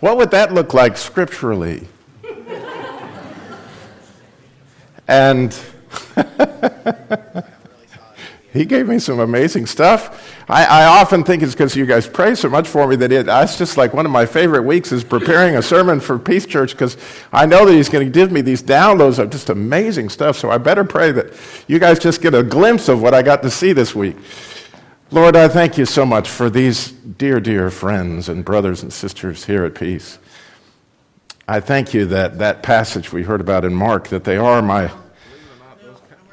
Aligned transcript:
What 0.00 0.16
would 0.16 0.30
that 0.30 0.52
look 0.52 0.74
like 0.74 0.96
scripturally? 0.96 1.88
and 5.08 5.58
he 8.52 8.64
gave 8.64 8.86
me 8.86 8.98
some 8.98 9.18
amazing 9.18 9.66
stuff. 9.66 10.34
I, 10.48 10.64
I 10.64 11.00
often 11.00 11.24
think 11.24 11.42
it's 11.42 11.52
because 11.52 11.74
you 11.74 11.86
guys 11.86 12.06
pray 12.06 12.34
so 12.34 12.48
much 12.48 12.68
for 12.68 12.86
me 12.86 12.96
that 12.96 13.10
it, 13.10 13.26
that's 13.26 13.58
just 13.58 13.76
like 13.76 13.92
one 13.92 14.06
of 14.06 14.12
my 14.12 14.26
favorite 14.26 14.62
weeks 14.62 14.92
is 14.92 15.02
preparing 15.02 15.56
a 15.56 15.62
sermon 15.62 15.98
for 15.98 16.18
Peace 16.18 16.46
Church 16.46 16.72
because 16.72 16.96
I 17.32 17.46
know 17.46 17.66
that 17.66 17.72
he's 17.72 17.88
going 17.88 18.06
to 18.06 18.12
give 18.12 18.30
me 18.30 18.40
these 18.40 18.62
downloads 18.62 19.18
of 19.18 19.30
just 19.30 19.50
amazing 19.50 20.10
stuff. 20.10 20.38
So 20.38 20.50
I 20.50 20.58
better 20.58 20.84
pray 20.84 21.10
that 21.12 21.32
you 21.66 21.78
guys 21.78 21.98
just 21.98 22.22
get 22.22 22.34
a 22.34 22.42
glimpse 22.42 22.88
of 22.88 23.02
what 23.02 23.14
I 23.14 23.22
got 23.22 23.42
to 23.42 23.50
see 23.50 23.72
this 23.72 23.94
week. 23.94 24.16
Lord, 25.10 25.36
I 25.36 25.48
thank 25.48 25.78
you 25.78 25.86
so 25.86 26.04
much 26.04 26.28
for 26.28 26.50
these 26.50 26.90
dear, 26.92 27.40
dear 27.40 27.70
friends 27.70 28.28
and 28.28 28.44
brothers 28.44 28.82
and 28.82 28.92
sisters 28.92 29.46
here 29.46 29.64
at 29.64 29.74
Peace. 29.74 30.18
I 31.48 31.60
thank 31.60 31.94
you 31.94 32.04
that 32.06 32.36
that 32.40 32.62
passage 32.62 33.10
we 33.10 33.22
heard 33.22 33.40
about 33.40 33.64
in 33.64 33.74
Mark, 33.74 34.08
that 34.08 34.24
they 34.24 34.36
are 34.36 34.60
my 34.60 34.90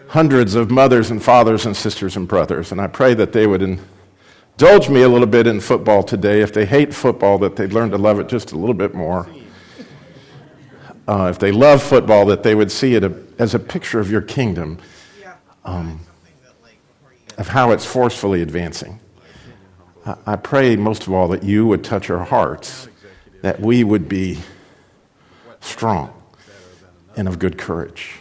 hundreds 0.10 0.56
of 0.56 0.70
mothers 0.70 1.10
and 1.10 1.24
fathers 1.24 1.66
and 1.66 1.76
sisters 1.76 2.18
and 2.18 2.28
brothers. 2.28 2.74
And 2.74 2.82
I 2.82 2.88
pray 2.88 3.14
that 3.14 3.32
they 3.32 3.48
would 3.48 3.62
indulge 3.62 4.90
me 4.90 5.04
a 5.04 5.08
little 5.08 5.26
bit 5.26 5.48
in 5.48 5.62
football 5.62 6.04
today. 6.04 6.42
If 6.42 6.52
they 6.52 6.66
hate 6.66 6.94
football, 6.94 7.38
that 7.38 7.56
they'd 7.56 7.72
learn 7.72 7.92
to 7.92 7.98
love 7.98 8.20
it 8.20 8.28
just 8.28 8.52
a 8.52 8.58
little 8.58 8.76
bit 8.76 8.94
more. 8.94 9.26
Uh, 11.08 11.30
if 11.32 11.40
they 11.40 11.54
love 11.54 11.82
football, 11.82 12.26
that 12.26 12.44
they 12.44 12.56
would 12.56 12.74
see 12.74 12.96
it 12.96 13.06
as 13.40 13.56
a 13.56 13.60
picture 13.60 14.02
of 14.02 14.12
your 14.12 14.22
kingdom, 14.22 14.80
um, 15.64 16.02
of 17.38 17.48
how 17.50 17.72
it's 17.72 17.86
forcefully 17.86 18.42
advancing. 18.42 19.00
I, 20.26 20.36
pray 20.36 20.76
most 20.76 21.08
of 21.08 21.14
all 21.14 21.28
that 21.30 21.44
you 21.44 21.66
would 21.66 21.84
touch 21.84 22.12
our 22.12 22.24
hearts, 22.24 22.88
that 23.42 23.60
we 23.60 23.84
would 23.84 24.08
be 24.08 24.40
strong 25.62 26.14
and 27.18 27.28
of 27.28 27.40
good 27.40 27.58
courage 27.58 28.20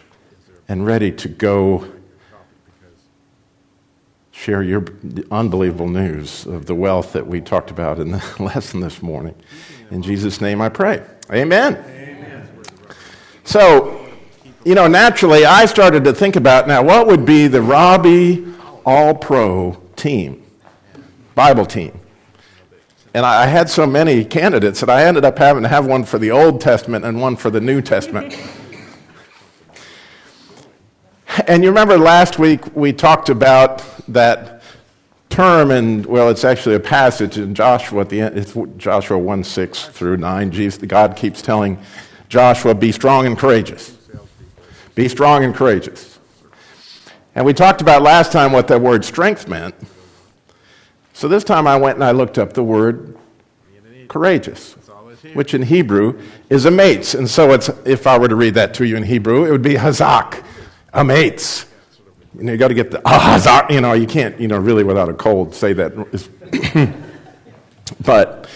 and 0.67 0.87
ready 0.87 1.12
to 1.12 1.29
go 1.29 1.92
share 4.31 4.62
your 4.62 4.85
unbelievable 5.31 5.89
news 5.89 6.47
of 6.47 6.67
the 6.67 6.75
wealth 6.75 7.12
that 7.12 7.27
we 7.27 7.41
talked 7.41 7.70
about 7.70 7.98
in 7.98 8.12
the 8.12 8.25
lesson 8.39 8.81
this 8.81 9.03
morning. 9.03 9.35
In 9.91 10.03
Jesus' 10.03 10.41
name 10.41 10.62
I 10.62 10.70
pray. 10.70 11.05
Amen. 11.31 11.77
Amen. 11.77 12.48
So, 13.45 14.07
you 14.65 14.75
know, 14.75 14.87
naturally, 14.87 15.45
I 15.45 15.67
started 15.67 16.05
to 16.05 16.15
think 16.15 16.37
about 16.37 16.67
now 16.67 16.83
what 16.83 17.07
would 17.07 17.27
be 17.27 17.47
the 17.47 17.61
Robbie 17.61 18.54
All 18.85 19.15
Pro 19.15 19.81
team, 19.97 20.43
Bible 21.35 21.67
team. 21.67 21.99
And 23.15 23.25
I 23.25 23.47
had 23.47 23.71
so 23.71 23.87
many 23.87 24.25
candidates 24.25 24.81
that 24.81 24.91
I 24.91 25.05
ended 25.05 25.25
up 25.25 25.39
having 25.39 25.63
to 25.63 25.69
have 25.69 25.87
one 25.87 26.05
for 26.05 26.19
the 26.19 26.33
Old 26.33 26.61
Testament 26.61 27.05
and 27.05 27.21
one 27.21 27.37
for 27.37 27.49
the 27.51 27.61
New 27.61 27.81
Testament. 27.81 28.37
And 31.49 31.65
you 31.65 31.69
remember 31.69 31.99
last 31.99 32.39
week 32.39 32.77
we 32.77 32.93
talked 32.93 33.29
about 33.29 33.83
that 34.07 34.63
term, 35.31 35.73
and 35.73 36.07
well, 36.07 36.29
it's 36.29 36.45
actually 36.45 36.77
a 36.77 36.81
passage 36.81 37.39
in 37.39 37.57
Joshua 37.57 38.03
at 38.03 38.09
the 38.09 38.21
end. 38.21 38.39
It's 38.39 38.57
Joshua 38.77 39.19
1 39.19 39.43
6 39.43 39.87
through 39.87 40.19
9. 40.19 40.53
Jesus, 40.53 40.81
God 40.87 41.17
keeps 41.17 41.43
telling 41.43 41.79
Joshua, 42.29 42.75
be 42.75 42.93
strong 42.93 43.27
and 43.27 43.37
courageous. 43.37 43.98
Be 44.95 45.09
strong 45.09 45.43
and 45.45 45.55
courageous. 45.55 46.14
And 47.35 47.45
we 47.45 47.53
talked 47.53 47.81
about 47.81 48.03
last 48.03 48.33
time 48.33 48.53
what 48.53 48.69
that 48.69 48.81
word 48.81 49.05
strength 49.05 49.49
meant. 49.49 49.75
So 51.13 51.29
this 51.29 51.45
time 51.45 51.67
I 51.67 51.77
went 51.77 51.97
and 51.97 52.05
I 52.05 52.13
looked 52.13 52.39
up 52.39 52.53
the 52.53 52.63
word 52.63 53.17
courageous, 54.09 54.75
which 55.33 55.55
in 55.55 55.63
Hebrew 55.63 56.21
is 56.51 56.65
amates. 56.65 57.15
And 57.15 57.29
so 57.29 57.53
it's, 57.53 57.69
if 57.85 58.07
I 58.07 58.19
were 58.19 58.29
to 58.29 58.37
read 58.37 58.55
that 58.55 58.75
to 58.75 58.87
you 58.87 58.97
in 58.97 59.03
Hebrew, 59.03 59.45
it 59.45 59.51
would 59.51 59.63
be 59.63 59.75
hazak 59.75 60.45
amates. 60.93 61.67
You 62.36 62.45
know, 62.45 62.53
you 62.53 62.58
got 62.58 62.69
to 62.69 62.75
get 62.75 62.91
the 62.91 63.01
ah, 63.05 63.67
you 63.70 63.81
know, 63.81 63.92
you 63.92 64.07
can't, 64.07 64.39
you 64.41 64.48
know, 64.48 64.58
really 64.58 64.83
without 64.83 65.08
a 65.08 65.14
cold 65.14 65.55
say 65.55 65.73
that. 65.73 65.95
but 68.05 68.48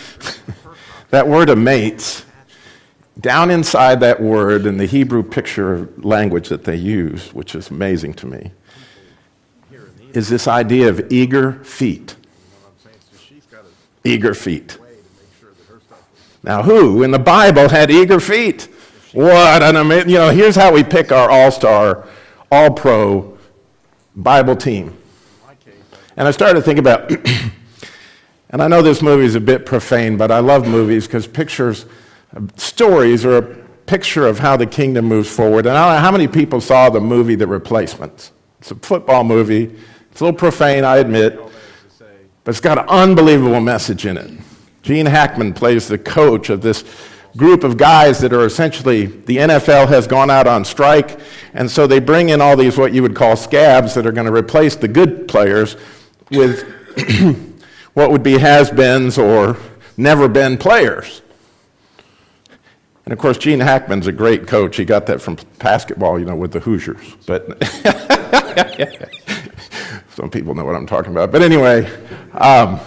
that 1.10 1.26
word 1.26 1.48
amates, 1.48 2.25
down 3.20 3.50
inside 3.50 4.00
that 4.00 4.20
word 4.20 4.66
in 4.66 4.78
the 4.78 4.86
Hebrew 4.86 5.22
picture 5.22 5.88
language 5.98 6.48
that 6.48 6.64
they 6.64 6.76
use, 6.76 7.32
which 7.34 7.54
is 7.54 7.70
amazing 7.70 8.14
to 8.14 8.26
me, 8.26 8.50
is 10.12 10.28
this 10.28 10.48
idea 10.48 10.88
of 10.88 11.12
eager 11.12 11.52
feet. 11.64 12.16
Eager 14.04 14.34
feet. 14.34 14.78
Now, 16.42 16.62
who 16.62 17.02
in 17.02 17.10
the 17.10 17.19
Bible 17.19 17.69
had 17.69 17.91
eager 17.91 18.20
feet? 18.20 18.69
What 19.12 19.62
an 19.62 19.76
amazing, 19.76 20.10
you 20.10 20.19
know, 20.19 20.30
here's 20.30 20.54
how 20.54 20.72
we 20.72 20.84
pick 20.84 21.12
our 21.12 21.30
all 21.30 21.50
star 21.50 22.06
all 22.50 22.70
pro 22.70 23.36
Bible 24.16 24.56
team. 24.56 24.96
And 26.16 26.26
I 26.26 26.30
started 26.30 26.54
to 26.54 26.62
think 26.62 26.78
about, 26.78 27.10
and 28.50 28.62
I 28.62 28.69
know 28.69 28.82
this 28.82 29.02
movie 29.02 29.25
is 29.25 29.34
a 29.34 29.40
bit 29.40 29.64
profane, 29.66 30.16
but 30.16 30.30
I 30.30 30.40
love 30.40 30.66
movies 30.66 31.06
because 31.06 31.26
pictures, 31.26 31.86
stories 32.56 33.25
are 33.25 33.38
a 33.38 33.42
picture 33.86 34.26
of 34.26 34.40
how 34.40 34.56
the 34.56 34.66
kingdom 34.66 35.06
moves 35.06 35.34
forward. 35.34 35.66
And 35.66 35.76
I 35.76 35.86
don't 35.86 35.94
know 35.96 36.00
how 36.00 36.10
many 36.10 36.26
people 36.26 36.60
saw 36.60 36.90
the 36.90 37.00
movie 37.00 37.36
The 37.36 37.46
Replacements. 37.46 38.32
It's 38.58 38.70
a 38.70 38.75
football 38.75 39.22
movie. 39.22 39.76
It's 40.18 40.22
a 40.22 40.24
little 40.24 40.36
profane, 40.36 40.82
I 40.82 40.96
admit, 40.96 41.38
but 42.42 42.50
it's 42.50 42.58
got 42.58 42.76
an 42.76 42.86
unbelievable 42.88 43.60
message 43.60 44.04
in 44.04 44.16
it. 44.16 44.28
Gene 44.82 45.06
Hackman 45.06 45.54
plays 45.54 45.86
the 45.86 45.96
coach 45.96 46.50
of 46.50 46.60
this 46.60 46.84
group 47.36 47.62
of 47.62 47.76
guys 47.76 48.18
that 48.18 48.32
are 48.32 48.44
essentially 48.44 49.06
the 49.06 49.36
NFL 49.36 49.86
has 49.86 50.08
gone 50.08 50.28
out 50.28 50.48
on 50.48 50.64
strike, 50.64 51.20
and 51.54 51.70
so 51.70 51.86
they 51.86 52.00
bring 52.00 52.30
in 52.30 52.40
all 52.40 52.56
these 52.56 52.76
what 52.76 52.92
you 52.92 53.00
would 53.02 53.14
call 53.14 53.36
scabs 53.36 53.94
that 53.94 54.06
are 54.06 54.10
going 54.10 54.26
to 54.26 54.32
replace 54.32 54.74
the 54.74 54.88
good 54.88 55.28
players 55.28 55.76
with 56.32 56.64
what 57.94 58.10
would 58.10 58.24
be 58.24 58.38
has 58.38 58.72
beens 58.72 59.18
or 59.18 59.56
never 59.96 60.26
been 60.26 60.58
players. 60.58 61.22
And 63.04 63.12
of 63.12 63.20
course, 63.20 63.38
Gene 63.38 63.60
Hackman's 63.60 64.08
a 64.08 64.12
great 64.12 64.48
coach. 64.48 64.78
He 64.78 64.84
got 64.84 65.06
that 65.06 65.22
from 65.22 65.38
basketball, 65.60 66.18
you 66.18 66.24
know, 66.24 66.34
with 66.34 66.50
the 66.50 66.58
Hoosiers. 66.58 67.14
But 67.24 67.62
some 70.18 70.28
people 70.28 70.52
know 70.52 70.64
what 70.64 70.74
I'm 70.74 70.84
talking 70.84 71.12
about. 71.12 71.30
But 71.30 71.42
anyway, 71.42 71.88
um, 72.32 72.80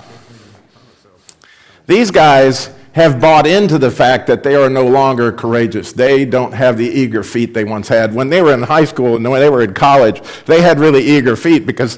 these 1.87 2.11
guys 2.11 2.69
have 2.91 3.21
bought 3.21 3.47
into 3.47 3.77
the 3.77 3.89
fact 3.89 4.27
that 4.27 4.43
they 4.43 4.53
are 4.53 4.69
no 4.69 4.85
longer 4.85 5.31
courageous. 5.31 5.93
They 5.93 6.25
don't 6.25 6.51
have 6.51 6.77
the 6.77 6.89
eager 6.89 7.23
feet 7.23 7.53
they 7.53 7.63
once 7.63 7.87
had. 7.87 8.13
When 8.13 8.29
they 8.29 8.41
were 8.41 8.53
in 8.53 8.63
high 8.63 8.83
school 8.83 9.15
and 9.15 9.23
when 9.29 9.39
they 9.39 9.49
were 9.49 9.61
in 9.61 9.73
college, 9.73 10.21
they 10.45 10.61
had 10.61 10.77
really 10.77 11.01
eager 11.01 11.37
feet 11.37 11.65
because, 11.65 11.97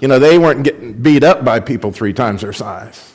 you 0.00 0.08
know, 0.08 0.18
they 0.18 0.38
weren't 0.38 0.64
getting 0.64 0.94
beat 0.94 1.24
up 1.24 1.44
by 1.44 1.60
people 1.60 1.92
three 1.92 2.14
times 2.14 2.40
their 2.40 2.54
size. 2.54 3.12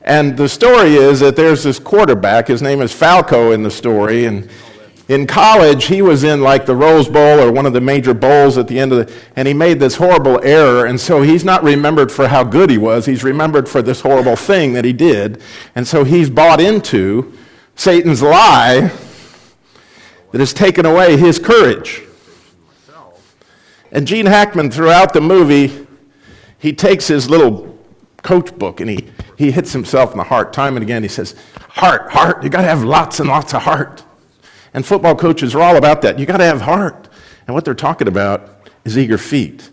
And 0.00 0.34
the 0.34 0.48
story 0.48 0.94
is 0.94 1.20
that 1.20 1.36
there's 1.36 1.62
this 1.62 1.78
quarterback, 1.78 2.48
his 2.48 2.62
name 2.62 2.80
is 2.80 2.94
Falco 2.94 3.52
in 3.52 3.62
the 3.62 3.70
story, 3.70 4.24
and 4.24 4.48
in 5.08 5.26
college, 5.26 5.86
he 5.86 6.02
was 6.02 6.22
in 6.22 6.42
like 6.42 6.66
the 6.66 6.76
Rose 6.76 7.08
Bowl 7.08 7.40
or 7.40 7.50
one 7.50 7.64
of 7.64 7.72
the 7.72 7.80
major 7.80 8.12
bowls 8.12 8.58
at 8.58 8.68
the 8.68 8.78
end 8.78 8.92
of 8.92 9.06
the, 9.06 9.14
and 9.36 9.48
he 9.48 9.54
made 9.54 9.80
this 9.80 9.96
horrible 9.96 10.38
error. 10.44 10.84
And 10.84 11.00
so 11.00 11.22
he's 11.22 11.44
not 11.44 11.62
remembered 11.62 12.12
for 12.12 12.28
how 12.28 12.44
good 12.44 12.68
he 12.68 12.76
was. 12.76 13.06
He's 13.06 13.24
remembered 13.24 13.70
for 13.70 13.80
this 13.80 14.02
horrible 14.02 14.36
thing 14.36 14.74
that 14.74 14.84
he 14.84 14.92
did. 14.92 15.40
And 15.74 15.88
so 15.88 16.04
he's 16.04 16.28
bought 16.28 16.60
into 16.60 17.32
Satan's 17.74 18.20
lie 18.20 18.92
that 20.30 20.40
has 20.40 20.52
taken 20.52 20.84
away 20.84 21.16
his 21.16 21.38
courage. 21.38 22.02
And 23.90 24.06
Gene 24.06 24.26
Hackman, 24.26 24.70
throughout 24.70 25.14
the 25.14 25.22
movie, 25.22 25.86
he 26.58 26.74
takes 26.74 27.08
his 27.08 27.30
little 27.30 27.78
coach 28.22 28.54
book 28.58 28.82
and 28.82 28.90
he, 28.90 29.08
he 29.38 29.52
hits 29.52 29.72
himself 29.72 30.12
in 30.12 30.18
the 30.18 30.24
heart 30.24 30.52
time 30.52 30.76
and 30.76 30.82
again. 30.82 31.02
He 31.02 31.08
says, 31.08 31.34
Heart, 31.70 32.10
heart, 32.10 32.42
you 32.42 32.50
got 32.50 32.60
to 32.60 32.68
have 32.68 32.84
lots 32.84 33.20
and 33.20 33.30
lots 33.30 33.54
of 33.54 33.62
heart. 33.62 34.04
And 34.74 34.84
football 34.84 35.14
coaches 35.14 35.54
are 35.54 35.62
all 35.62 35.76
about 35.76 36.02
that. 36.02 36.18
You 36.18 36.26
got 36.26 36.38
to 36.38 36.44
have 36.44 36.60
heart. 36.60 37.08
And 37.46 37.54
what 37.54 37.64
they're 37.64 37.74
talking 37.74 38.08
about 38.08 38.48
is 38.84 38.98
eager 38.98 39.18
feet. 39.18 39.70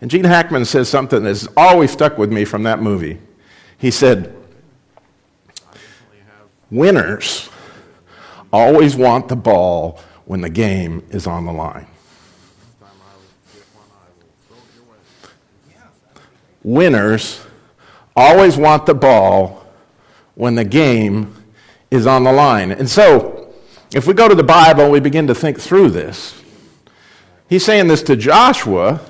And 0.00 0.10
Gene 0.10 0.24
Hackman 0.24 0.64
says 0.64 0.88
something 0.88 1.22
that's 1.22 1.46
always 1.56 1.92
stuck 1.92 2.18
with 2.18 2.32
me 2.32 2.44
from 2.44 2.64
that 2.64 2.80
movie. 2.82 3.20
He 3.78 3.90
said, 3.90 4.34
Winners 6.70 7.48
always 8.52 8.96
want 8.96 9.28
the 9.28 9.36
ball 9.36 10.00
when 10.24 10.40
the 10.40 10.50
game 10.50 11.04
is 11.10 11.26
on 11.26 11.46
the 11.46 11.52
line. 11.52 11.86
Winners 16.64 17.44
always 18.16 18.56
want 18.56 18.86
the 18.86 18.94
ball 18.94 19.66
when 20.34 20.54
the 20.54 20.64
game 20.64 21.34
is 21.90 22.06
on 22.06 22.24
the 22.24 22.32
line. 22.32 22.70
And 22.70 22.88
so, 22.88 23.41
if 23.94 24.06
we 24.06 24.14
go 24.14 24.28
to 24.28 24.34
the 24.34 24.42
Bible 24.42 24.84
and 24.84 24.92
we 24.92 25.00
begin 25.00 25.26
to 25.26 25.34
think 25.34 25.60
through 25.60 25.90
this, 25.90 26.40
he's 27.48 27.64
saying 27.64 27.88
this 27.88 28.02
to 28.04 28.16
Joshua 28.16 29.00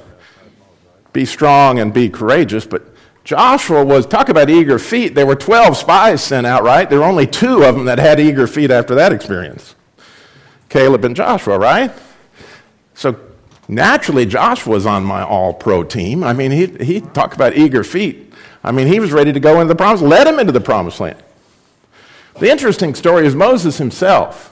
be 1.13 1.25
strong 1.25 1.79
and 1.79 1.93
be 1.93 2.09
courageous, 2.09 2.65
but 2.65 2.83
Joshua 3.25 3.85
was, 3.85 4.07
talk 4.07 4.29
about 4.29 4.51
eager 4.51 4.79
feet. 4.79 5.15
There 5.15 5.27
were 5.27 5.37
12 5.37 5.77
spies 5.77 6.23
sent 6.23 6.47
out, 6.47 6.63
right? 6.63 6.89
There 6.89 7.01
were 7.01 7.05
only 7.05 7.27
two 7.27 7.63
of 7.63 7.77
them 7.77 7.85
that 7.85 7.99
had 7.99 8.19
eager 8.19 8.47
feet 8.47 8.71
after 8.71 8.95
that 8.97 9.13
experience 9.13 9.75
Caleb 10.69 11.05
and 11.05 11.15
Joshua, 11.15 11.59
right? 11.59 11.93
So 12.95 13.21
naturally, 13.69 14.27
Joshua 14.27 14.73
was 14.73 14.87
on 14.87 15.05
my 15.05 15.23
all 15.23 15.53
pro 15.53 15.85
team. 15.85 16.25
I 16.25 16.33
mean, 16.33 16.51
he, 16.51 16.67
he 16.85 17.01
talked 17.01 17.35
about 17.35 17.55
eager 17.57 17.85
feet. 17.85 18.33
I 18.65 18.73
mean, 18.73 18.87
he 18.87 18.99
was 18.99 19.13
ready 19.13 19.33
to 19.33 19.41
go 19.41 19.61
into 19.61 19.69
the 19.69 19.77
promise, 19.77 20.01
led 20.01 20.27
him 20.27 20.39
into 20.39 20.53
the 20.53 20.61
promised 20.61 20.99
land. 20.99 21.23
The 22.39 22.51
interesting 22.51 22.95
story 22.95 23.27
is 23.27 23.35
Moses 23.35 23.77
himself. 23.79 24.52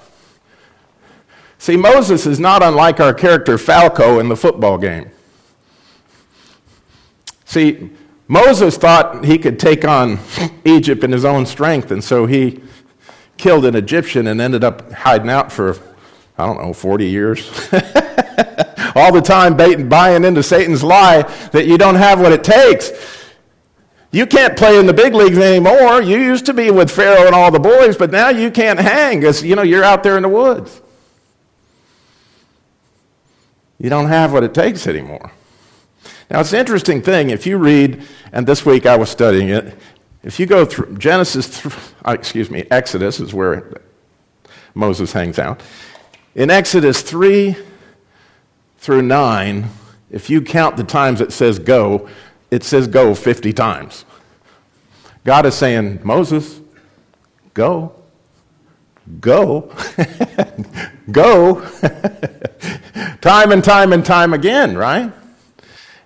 See, 1.61 1.77
Moses 1.77 2.25
is 2.25 2.41
not 2.41 2.63
unlike 2.63 3.01
our 3.01 3.13
character 3.13 3.59
Falco 3.59 4.19
in 4.19 4.31
the 4.31 4.37
football 4.37 4.79
game. 4.79 5.11
See, 7.45 7.91
Moses 8.29 8.79
thought 8.79 9.27
he 9.27 9.37
could 9.37 9.61
take 9.61 9.85
on 9.85 10.21
Egypt 10.65 11.05
in 11.05 11.13
his 11.13 11.27
own 11.27 11.45
strength, 11.45 11.91
and 11.91 12.03
so 12.03 12.25
he 12.25 12.63
killed 13.37 13.67
an 13.67 13.77
Egyptian 13.77 14.27
and 14.27 14.41
ended 14.41 14.65
up 14.65 14.91
hiding 14.91 15.29
out 15.29 15.53
for, 15.53 15.77
I 16.39 16.47
don't 16.47 16.63
know, 16.63 16.73
40 16.73 17.07
years. 17.07 17.51
All 18.95 19.13
the 19.13 19.23
time 19.23 19.55
baiting, 19.55 19.87
buying 19.87 20.25
into 20.25 20.43
Satan's 20.43 20.83
lie 20.83 21.23
that 21.53 21.67
you 21.67 21.77
don't 21.77 21.97
have 21.97 22.23
what 22.23 22.33
it 22.33 22.43
takes. 22.43 22.91
You 24.13 24.25
can't 24.25 24.57
play 24.57 24.79
in 24.79 24.87
the 24.87 24.95
big 24.95 25.13
leagues 25.13 25.37
anymore. 25.37 26.01
You 26.01 26.17
used 26.17 26.47
to 26.47 26.55
be 26.55 26.71
with 26.71 26.91
Pharaoh 26.91 27.27
and 27.27 27.35
all 27.35 27.51
the 27.51 27.61
boys, 27.61 27.99
but 27.99 28.11
now 28.11 28.31
you 28.31 28.51
can't 28.51 28.81
hang 28.81 29.21
because, 29.21 29.43
you 29.45 29.57
know, 29.57 29.63
you're 29.63 29.85
out 29.85 30.03
there 30.03 30.17
in 30.17 30.23
the 30.23 30.29
woods. 30.31 30.81
You 33.81 33.89
don't 33.89 34.09
have 34.09 34.33
what 34.33 34.45
it 34.45 34.53
takes 34.53 34.87
anymore. 34.87 35.33
Now, 36.31 36.41
it's 36.41 36.53
an 36.53 36.61
interesting 36.61 37.01
thing. 37.01 37.31
If 37.31 37.47
you 37.47 37.57
read, 37.57 38.03
and 38.31 38.47
this 38.47 38.65
week 38.65 38.85
I 38.85 38.97
was 38.97 39.09
studying 39.09 39.49
it, 39.49 39.77
if 40.23 40.39
you 40.39 40.45
go 40.45 40.67
through 40.67 40.99
Genesis, 40.99 41.65
uh, 42.05 42.13
excuse 42.13 42.51
me, 42.51 42.67
Exodus 42.71 43.21
is 43.21 43.33
where 43.33 43.81
Moses 44.75 45.13
hangs 45.13 45.39
out. 45.39 45.63
In 46.35 46.51
Exodus 46.51 47.01
3 47.01 47.57
through 48.79 49.03
9, 49.03 49.69
if 50.11 50.29
you 50.29 50.43
count 50.43 50.77
the 50.77 50.85
times 50.85 51.23
it 51.23 51.33
says 51.33 51.59
go, 51.59 52.09
it 52.51 52.63
says 52.63 52.87
go 52.87 53.15
50 53.15 53.53
times. 53.55 54.05
God 55.25 55.47
is 55.47 55.55
saying, 55.55 56.01
Moses, 56.05 56.61
go. 57.55 57.95
Go. 59.19 59.75
go. 61.11 61.61
time 63.21 63.53
and 63.53 63.65
time 63.65 63.93
and 63.93 64.05
time 64.05 64.33
again, 64.33 64.77
right? 64.77 65.13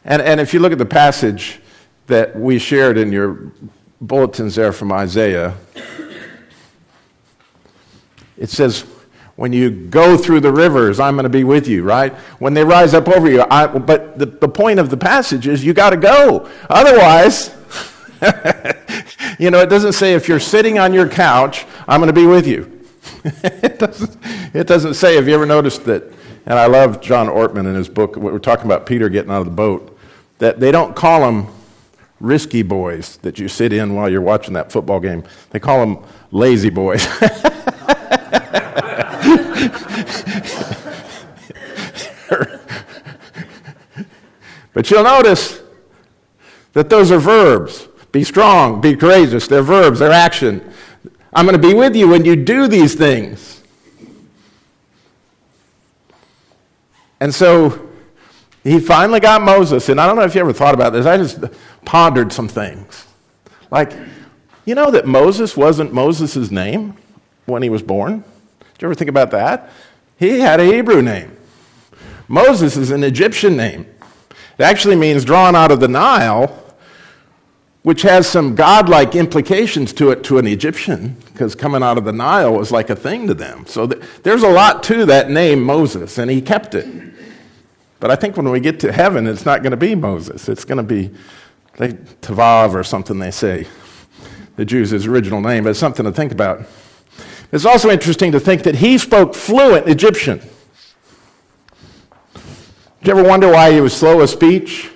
And, 0.05 0.23
and 0.23 0.41
if 0.41 0.55
you 0.55 0.61
look 0.61 0.73
at 0.73 0.79
the 0.79 0.87
passage 0.87 1.61
that 2.07 2.39
we 2.39 2.59
shared 2.59 2.99
in 2.99 3.13
your 3.13 3.53
bulletins 4.01 4.55
there 4.55 4.73
from 4.73 4.93
Isaiah, 4.93 5.57
it 8.37 8.51
says, 8.51 8.85
when 9.37 9.53
you 9.53 9.71
go 9.71 10.17
through 10.17 10.41
the 10.41 10.53
rivers, 10.53 11.01
I'm 11.01 11.15
going 11.15 11.25
to 11.25 11.29
be 11.31 11.45
with 11.45 11.67
you, 11.67 11.83
right? 11.83 12.13
When 12.39 12.55
they 12.55 12.65
rise 12.65 12.95
up 12.95 13.09
over 13.09 13.29
you. 13.29 13.43
I, 13.51 13.67
but 13.67 14.19
the, 14.19 14.27
the 14.27 14.49
point 14.49 14.79
of 14.79 14.91
the 14.91 14.97
passage 14.97 15.49
is 15.49 15.65
you 15.65 15.75
got 15.75 15.91
to 15.91 15.97
go. 15.97 16.49
Otherwise, 16.69 17.55
you 19.39 19.51
know, 19.51 19.61
it 19.61 19.69
doesn't 19.69 19.95
say 19.95 20.15
if 20.15 20.29
you're 20.29 20.41
sitting 20.41 20.79
on 20.79 20.93
your 20.93 21.09
couch, 21.09 21.67
I'm 21.89 22.01
going 22.01 22.15
to 22.15 22.21
be 22.21 22.27
with 22.27 22.47
you. 22.47 22.74
it, 23.43 23.79
doesn't, 23.79 24.17
it 24.55 24.67
doesn't 24.67 24.95
say, 24.95 25.15
have 25.17 25.27
you 25.27 25.35
ever 25.35 25.47
noticed 25.47 25.85
that? 25.87 26.05
And 26.47 26.59
I 26.59 26.67
love 26.67 27.01
John 27.01 27.29
Ortberg 27.29 27.61
in 27.61 27.75
his 27.75 27.89
book, 27.89 28.17
we're 28.17 28.39
talking 28.39 28.67
about 28.67 28.85
Peter 28.85 29.09
getting 29.09 29.31
out 29.31 29.41
of 29.41 29.47
the 29.47 29.51
boat 29.51 29.97
that 30.39 30.61
they 30.61 30.71
don't 30.71 30.95
call 30.95 31.21
them 31.21 31.47
risky 32.21 32.63
boys 32.63 33.17
that 33.19 33.39
you 33.39 33.49
sit 33.49 33.73
in 33.73 33.95
while 33.95 34.11
you're 34.11 34.21
watching 34.21 34.53
that 34.55 34.71
football 34.71 35.01
game. 35.01 35.25
They 35.51 35.59
call 35.59 35.81
them 35.81 36.05
lazy 36.33 36.69
boys. 36.69 37.07
but 44.75 44.91
you'll 44.91 45.05
notice 45.05 45.63
that 46.75 46.91
those 46.91 47.11
are 47.11 47.19
verbs. 47.19 47.89
Be 48.13 48.23
strong, 48.23 48.83
be 48.83 48.95
courageous. 48.95 49.49
They're 49.49 49.63
verbs, 49.63 49.99
they're 49.99 50.13
action. 50.13 50.73
I'm 51.35 51.47
going 51.47 51.61
to 51.61 51.69
be 51.69 51.75
with 51.75 51.97
you 51.97 52.09
when 52.09 52.25
you 52.25 52.37
do 52.37 52.69
these 52.69 52.95
things. 52.95 53.63
And 57.21 57.35
so 57.35 57.91
he 58.63 58.79
finally 58.79 59.21
got 59.21 59.43
Moses, 59.43 59.89
and 59.89 60.01
I 60.01 60.07
don't 60.07 60.17
know 60.17 60.23
if 60.23 60.35
you 60.35 60.41
ever 60.41 60.53
thought 60.53 60.75
about 60.75 60.93
this, 60.93 61.07
I 61.07 61.17
just 61.17 61.43
pondered 61.85 62.33
some 62.33 62.49
things. 62.49 63.07
Like, 63.71 63.93
you 64.65 64.75
know 64.75 64.91
that 64.91 65.07
Moses 65.07 65.57
wasn't 65.57 65.93
Moses' 65.93 66.51
name 66.51 66.97
when 67.47 67.63
he 67.63 67.69
was 67.69 67.83
born? 67.83 68.25
Did 68.75 68.83
you 68.83 68.89
ever 68.89 68.95
think 68.95 69.11
about 69.11 69.31
that? 69.33 69.71
He 70.19 70.41
had 70.41 70.61
a 70.61 70.65
Hebrew 70.65 71.03
name. 71.03 71.37
Moses 72.29 72.77
is 72.77 72.91
an 72.91 73.05
Egyptian 73.05 73.57
name. 73.57 73.87
It 74.59 74.63
actually 74.63 74.97
means 74.97 75.25
drawn 75.25 75.55
out 75.55 75.71
of 75.71 75.81
the 75.81 75.89
Nile, 75.89 76.64
which 77.85 78.01
has 78.01 78.27
some 78.27 78.55
godlike 78.55 79.15
implications 79.15 79.93
to 79.93 80.11
it 80.11 80.25
to 80.25 80.39
an 80.39 80.47
Egyptian, 80.47 81.15
because 81.27 81.55
coming 81.55 81.83
out 81.83 81.99
of 81.99 82.07
the 82.07 82.13
Nile 82.13 82.55
was 82.55 82.73
like 82.73 82.89
a 82.89 82.97
thing 82.97 83.27
to 83.27 83.35
them. 83.35 83.67
So 83.67 83.87
th- 83.87 84.03
there's 84.23 84.43
a 84.43 84.49
lot 84.49 84.83
to 84.85 85.05
that 85.05 85.29
name, 85.29 85.63
Moses, 85.63 86.17
and 86.17 86.31
he 86.31 86.41
kept 86.41 86.75
it. 86.75 86.89
But 88.01 88.11
I 88.11 88.17
think 88.17 88.39
when 88.39 88.49
we 88.49 88.59
get 88.59 88.81
to 88.81 88.93
heaven, 88.93 89.27
it's 89.27 89.45
not 89.45 89.63
going 89.63 89.73
to 89.73 89.77
be 89.77 89.95
Moses. 89.95 90.49
It's 90.49 90.65
going 90.65 90.79
to 90.79 90.83
be 90.83 91.11
like 91.79 92.23
Tavav 92.23 92.73
or 92.73 92.85
something 92.85 93.19
they 93.19 93.31
say, 93.31 93.67
the 94.57 94.65
Jews' 94.65 95.05
original 95.07 95.43
name. 95.43 95.65
But 95.65 95.71
it's 95.71 95.79
something 95.79 96.07
to 96.07 96.13
think 96.13 96.33
about. 96.33 96.67
It's 97.53 97.67
also 97.67 97.91
interesting 97.91 98.33
to 98.33 98.41
think 98.41 98.63
that 98.63 98.77
he 98.77 98.97
spoke 98.97 99.35
fluent 99.35 99.91
Egyptian. 99.91 100.39
Did 103.03 103.09
you 103.09 103.19
ever 103.19 103.29
wonder 103.29 103.51
why 103.51 103.73
he 103.73 103.83
was 103.83 103.95
slow 103.95 104.23
of 104.23 104.31
speech? 104.31 104.91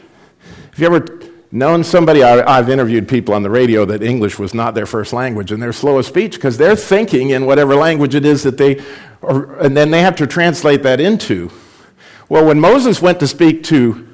Have 0.70 0.78
you 0.78 0.86
ever 0.86 1.17
known 1.50 1.84
somebody? 1.84 2.22
I, 2.22 2.56
have 2.56 2.68
interviewed 2.68 3.08
people 3.08 3.34
on 3.34 3.42
the 3.42 3.50
radio 3.50 3.84
that 3.86 4.02
English 4.02 4.38
was 4.38 4.54
not 4.54 4.74
their 4.74 4.86
first 4.86 5.12
language, 5.12 5.52
and 5.52 5.62
they're 5.62 5.72
slow 5.72 5.98
of 5.98 6.06
speech 6.06 6.34
because 6.34 6.58
they're 6.58 6.76
thinking 6.76 7.30
in 7.30 7.46
whatever 7.46 7.74
language 7.74 8.14
it 8.14 8.24
is 8.24 8.42
that 8.42 8.58
they, 8.58 8.82
or, 9.22 9.58
and 9.58 9.76
then 9.76 9.90
they 9.90 10.00
have 10.00 10.16
to 10.16 10.26
translate 10.26 10.82
that 10.82 11.00
into. 11.00 11.50
Well, 12.28 12.44
when 12.44 12.60
Moses 12.60 13.00
went 13.00 13.20
to 13.20 13.26
speak 13.26 13.64
to 13.64 14.06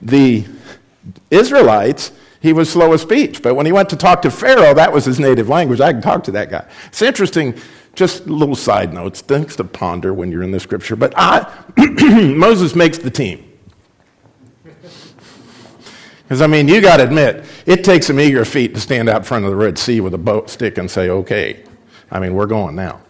the 0.00 0.46
Israelites, 1.30 2.12
he 2.40 2.54
was 2.54 2.70
slow 2.70 2.92
of 2.92 3.00
speech. 3.00 3.42
But 3.42 3.54
when 3.54 3.66
he 3.66 3.72
went 3.72 3.90
to 3.90 3.96
talk 3.96 4.22
to 4.22 4.30
Pharaoh, 4.30 4.74
that 4.74 4.92
was 4.92 5.04
his 5.04 5.20
native 5.20 5.48
language. 5.48 5.80
I 5.80 5.92
can 5.92 6.00
talk 6.00 6.24
to 6.24 6.30
that 6.32 6.50
guy. 6.50 6.66
It's 6.86 7.02
interesting, 7.02 7.54
just 7.94 8.26
little 8.26 8.56
side 8.56 8.94
notes, 8.94 9.20
things 9.20 9.56
to 9.56 9.64
ponder 9.64 10.14
when 10.14 10.32
you're 10.32 10.42
in 10.42 10.50
the 10.50 10.60
scripture. 10.60 10.96
But 10.96 11.12
I, 11.16 11.64
Moses 12.34 12.74
makes 12.74 12.96
the 12.96 13.10
team. 13.10 13.49
Because, 16.30 16.42
I 16.42 16.46
mean, 16.46 16.68
you 16.68 16.80
got 16.80 16.98
to 16.98 17.02
admit, 17.02 17.44
it 17.66 17.82
takes 17.82 18.06
some 18.06 18.20
eager 18.20 18.44
feet 18.44 18.72
to 18.74 18.80
stand 18.80 19.08
out 19.08 19.26
front 19.26 19.44
of 19.44 19.50
the 19.50 19.56
Red 19.56 19.76
Sea 19.76 20.00
with 20.00 20.14
a 20.14 20.18
boat 20.18 20.48
stick 20.48 20.78
and 20.78 20.88
say, 20.88 21.10
okay, 21.10 21.64
I 22.08 22.20
mean, 22.20 22.34
we're 22.34 22.46
going 22.46 22.76
now. 22.76 23.00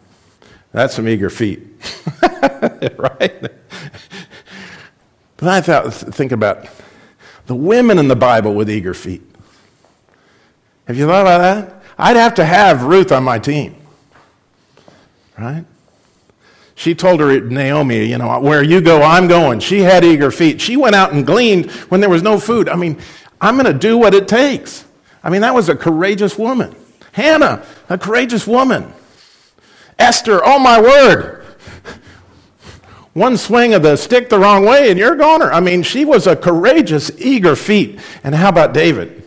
That's 0.72 0.94
some 0.94 1.06
eager 1.06 1.28
feet. 1.28 1.60
right? 2.22 3.42
But 5.36 5.48
I 5.48 5.60
thought, 5.60 5.92
think 5.92 6.32
about 6.32 6.66
the 7.44 7.54
women 7.54 7.98
in 7.98 8.08
the 8.08 8.16
Bible 8.16 8.54
with 8.54 8.70
eager 8.70 8.94
feet. 8.94 9.20
Have 10.86 10.96
you 10.96 11.06
thought 11.06 11.20
about 11.20 11.38
that? 11.40 11.82
I'd 11.98 12.16
have 12.16 12.36
to 12.36 12.44
have 12.46 12.84
Ruth 12.84 13.12
on 13.12 13.22
my 13.22 13.38
team. 13.38 13.76
Right? 15.38 15.66
She 16.80 16.94
told 16.94 17.20
her, 17.20 17.38
Naomi, 17.38 18.06
you 18.06 18.16
know, 18.16 18.40
where 18.40 18.62
you 18.62 18.80
go, 18.80 19.02
I'm 19.02 19.28
going. 19.28 19.60
She 19.60 19.80
had 19.80 20.02
eager 20.02 20.30
feet. 20.30 20.62
She 20.62 20.78
went 20.78 20.96
out 20.96 21.12
and 21.12 21.26
gleaned 21.26 21.70
when 21.90 22.00
there 22.00 22.08
was 22.08 22.22
no 22.22 22.40
food. 22.40 22.70
I 22.70 22.76
mean, 22.76 22.98
I'm 23.38 23.58
going 23.58 23.70
to 23.70 23.78
do 23.78 23.98
what 23.98 24.14
it 24.14 24.26
takes. 24.26 24.86
I 25.22 25.28
mean, 25.28 25.42
that 25.42 25.52
was 25.52 25.68
a 25.68 25.76
courageous 25.76 26.38
woman. 26.38 26.74
Hannah, 27.12 27.66
a 27.90 27.98
courageous 27.98 28.46
woman. 28.46 28.94
Esther, 29.98 30.40
oh 30.42 30.58
my 30.58 30.80
word, 30.80 31.44
one 33.12 33.36
swing 33.36 33.74
of 33.74 33.82
the 33.82 33.96
stick 33.96 34.30
the 34.30 34.38
wrong 34.38 34.64
way 34.64 34.88
and 34.88 34.98
you're 34.98 35.16
goner. 35.16 35.52
I 35.52 35.60
mean, 35.60 35.82
she 35.82 36.06
was 36.06 36.26
a 36.26 36.34
courageous, 36.34 37.10
eager 37.18 37.56
feet. 37.56 38.00
And 38.24 38.34
how 38.34 38.48
about 38.48 38.72
David? 38.72 39.22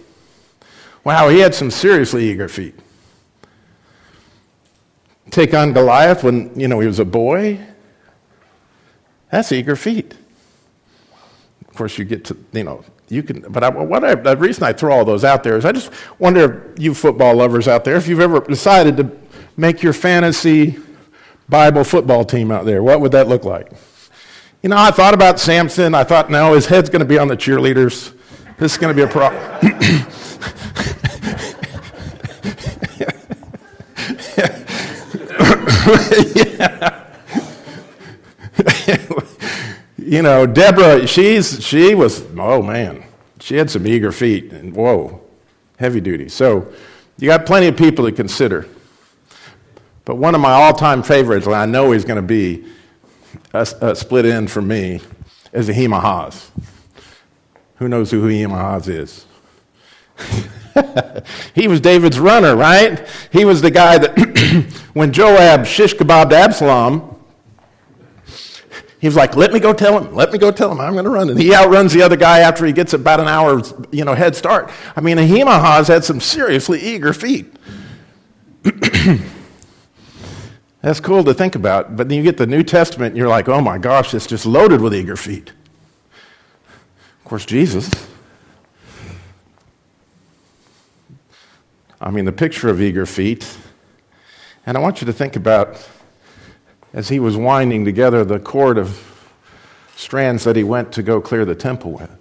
Wow, 1.04 1.30
he 1.30 1.38
had 1.38 1.54
some 1.54 1.70
seriously 1.70 2.32
eager 2.32 2.50
feet. 2.50 2.74
Take 5.34 5.56
on 5.56 5.74
Goliath 5.74 6.24
when, 6.24 6.52
you 6.60 6.68
know, 6.68 6.80
he 6.80 6.86
was 6.86 7.00
a 7.00 7.06
boy. 7.06 7.60
That's 9.32 9.52
eager 9.52 9.76
feet. 9.76 10.14
Of 11.68 11.76
course, 11.76 11.98
you 11.98 12.06
get 12.06 12.26
to, 12.26 12.38
you 12.52 12.64
know, 12.64 12.86
you 13.10 13.24
can, 13.24 13.42
but 13.50 13.64
I, 13.64 13.70
what 13.70 14.04
I, 14.04 14.14
the 14.14 14.38
reason 14.38 14.64
I 14.64 14.74
throw 14.74 14.94
all 14.94 15.04
those 15.04 15.24
out 15.24 15.44
there 15.44 15.58
is 15.58 15.66
I 15.66 15.72
just 15.72 15.92
wonder 16.20 16.74
if 16.76 16.80
you 16.84 16.94
football 16.94 17.34
lovers 17.34 17.68
out 17.68 17.84
there, 17.84 17.96
if 17.96 18.08
you've 18.08 18.20
ever 18.20 18.42
decided 18.42 18.96
to 18.98 19.10
make 19.58 19.82
your 19.82 19.92
fantasy 19.92 20.78
Bible 21.50 21.84
football 21.84 22.24
team 22.24 22.52
out 22.52 22.66
there, 22.66 22.84
what 22.84 23.02
would 23.02 23.14
that 23.14 23.28
look 23.28 23.44
like? 23.44 23.72
You 24.62 24.70
know, 24.70 24.78
I 24.78 24.92
thought 24.92 25.16
about 25.16 25.40
Samson. 25.40 25.96
I 25.96 26.04
thought, 26.04 26.30
no, 26.30 26.54
his 26.54 26.68
head's 26.68 26.92
going 26.92 27.00
to 27.00 27.08
be 27.08 27.18
on 27.18 27.28
the 27.28 27.36
cheerleaders. 27.36 28.14
This 28.60 28.74
is 28.74 28.78
going 28.78 28.96
to 28.96 29.04
be 29.06 29.10
a 29.10 29.12
problem. 29.12 30.06
you 39.98 40.22
know, 40.22 40.46
Deborah, 40.46 41.06
she's, 41.08 41.62
she 41.64 41.94
was, 41.94 42.26
oh 42.38 42.62
man, 42.62 43.04
she 43.40 43.58
had 43.58 43.70
some 43.70 43.86
eager 43.86 44.14
feet, 44.14 44.54
and 44.54 44.74
whoa, 44.74 45.22
heavy 45.78 46.00
duty. 46.00 46.30
So 46.30 46.72
you 47.18 47.28
got 47.28 47.46
plenty 47.46 47.68
of 47.68 47.76
people 47.76 48.06
to 48.06 48.12
consider. 48.12 48.68
But 50.06 50.16
one 50.16 50.36
of 50.36 50.42
my 50.42 50.52
all 50.52 50.74
time 50.74 51.04
favorites, 51.04 51.46
and 51.46 51.56
I 51.56 51.66
know 51.66 51.92
he's 51.92 52.06
going 52.06 52.16
to 52.16 52.22
be 52.22 52.66
a, 53.54 53.68
a, 53.82 53.96
split 53.96 54.26
end 54.26 54.52
for 54.52 54.62
me, 54.62 55.02
is 55.52 55.70
Ahimaaz. 55.70 56.50
Who 57.76 57.90
knows 57.90 58.12
who 58.12 58.28
Ahimaaz 58.28 58.88
is? 58.88 59.26
he 61.56 61.68
was 61.68 61.82
David's 61.82 62.20
runner, 62.20 62.56
right? 62.56 63.08
He 63.32 63.46
was 63.46 63.62
the 63.62 63.72
guy 63.72 63.98
that, 63.98 64.84
when 64.94 65.12
Joab 65.12 65.66
shish 65.66 65.96
kebabbed 65.96 66.32
Absalom, 66.32 67.10
he 69.00 69.08
was 69.08 69.16
like, 69.18 69.36
let 69.36 69.52
me 69.52 69.60
go 69.60 69.74
tell 69.74 70.00
him, 70.00 70.16
let 70.16 70.32
me 70.32 70.38
go 70.38 70.50
tell 70.50 70.72
him, 70.72 70.80
I'm 70.80 70.94
going 70.94 71.04
to 71.04 71.10
run. 71.12 71.30
And 71.30 71.38
he 71.38 71.54
outruns 71.54 71.92
the 71.92 72.02
other 72.02 72.16
guy 72.16 72.40
after 72.40 72.66
he 72.66 72.72
gets 72.72 72.94
about 72.94 73.20
an 73.20 73.28
hour, 73.28 73.62
you 73.92 74.06
know, 74.06 74.14
head 74.14 74.34
start. 74.34 74.72
I 74.96 75.02
mean, 75.02 75.20
Ahimaaz 75.20 75.90
had 75.90 76.06
some 76.06 76.22
seriously 76.22 76.80
eager 76.80 77.12
feet. 77.12 77.54
That's 80.82 81.02
cool 81.02 81.24
to 81.26 81.34
think 81.34 81.56
about. 81.56 81.98
But 81.98 82.08
then 82.08 82.18
you 82.18 82.24
get 82.24 82.38
the 82.38 82.48
New 82.48 82.64
Testament 82.64 83.12
and 83.12 83.18
you're 83.18 83.28
like, 83.28 83.50
oh 83.50 83.60
my 83.60 83.78
gosh, 83.78 84.14
it's 84.14 84.26
just 84.26 84.46
loaded 84.46 84.80
with 84.80 84.96
eager 84.96 85.18
feet. 85.18 85.52
Of 87.20 87.26
course, 87.26 87.46
Jesus. 87.46 87.92
I 92.04 92.12
mean, 92.12 92.26
the 92.26 92.34
picture 92.34 92.68
of 92.68 92.82
eager 92.82 93.06
feet. 93.06 93.58
And 94.66 94.76
I 94.76 94.82
want 94.82 95.00
you 95.00 95.08
to 95.08 95.14
think 95.14 95.38
about 95.38 95.88
as 96.92 97.08
he 97.08 97.18
was 97.18 97.38
winding 97.38 97.86
together 97.86 98.26
the 98.26 98.40
cord 98.40 98.78
of 98.78 99.10
strands 99.96 100.44
that 100.44 100.58
he 100.58 100.66
went 100.66 100.92
to 100.92 101.02
go 101.02 101.22
clear 101.22 101.46
the 101.46 101.56
temple 101.56 101.94
with. 101.94 102.12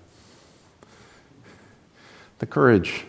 The 2.39 2.47
courage. 2.47 3.05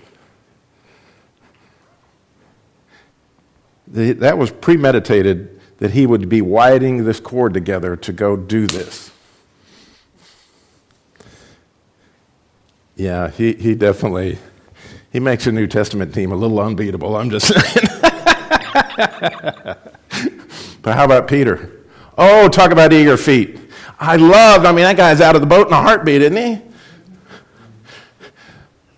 The, 3.88 4.14
that 4.14 4.40
was 4.40 4.50
premeditated 4.50 5.62
that 5.78 5.92
he 5.92 6.08
would 6.08 6.28
be 6.28 6.42
winding 6.42 7.06
this 7.06 7.20
cord 7.20 7.54
together 7.54 7.96
to 7.98 8.12
go 8.12 8.36
do 8.36 8.66
this. 8.66 9.12
Yeah, 12.96 13.30
he, 13.30 13.54
he 13.54 13.76
definitely 13.76 14.40
he 15.14 15.22
makes 15.22 15.48
a 15.48 15.52
New 15.52 15.68
Testament 15.68 16.14
team 16.14 16.34
a 16.34 16.36
little 16.36 16.60
unbeatable. 16.60 17.16
I'm 17.16 17.30
just 17.30 17.48
saying. 17.54 17.88
But 20.84 20.96
how 20.96 21.06
about 21.06 21.28
Peter? 21.28 21.72
Oh, 22.18 22.48
talk 22.50 22.72
about 22.72 22.94
eager 22.94 23.18
feet. 23.18 23.58
I 24.00 24.18
loved, 24.18 24.66
I 24.66 24.72
mean, 24.72 24.84
that 24.84 24.98
guy's 24.98 25.22
out 25.22 25.34
of 25.34 25.42
the 25.42 25.48
boat 25.48 25.68
in 25.68 25.74
a 25.74 25.82
heartbeat, 25.82 26.22
isn't 26.22 26.36
he? 26.36 26.62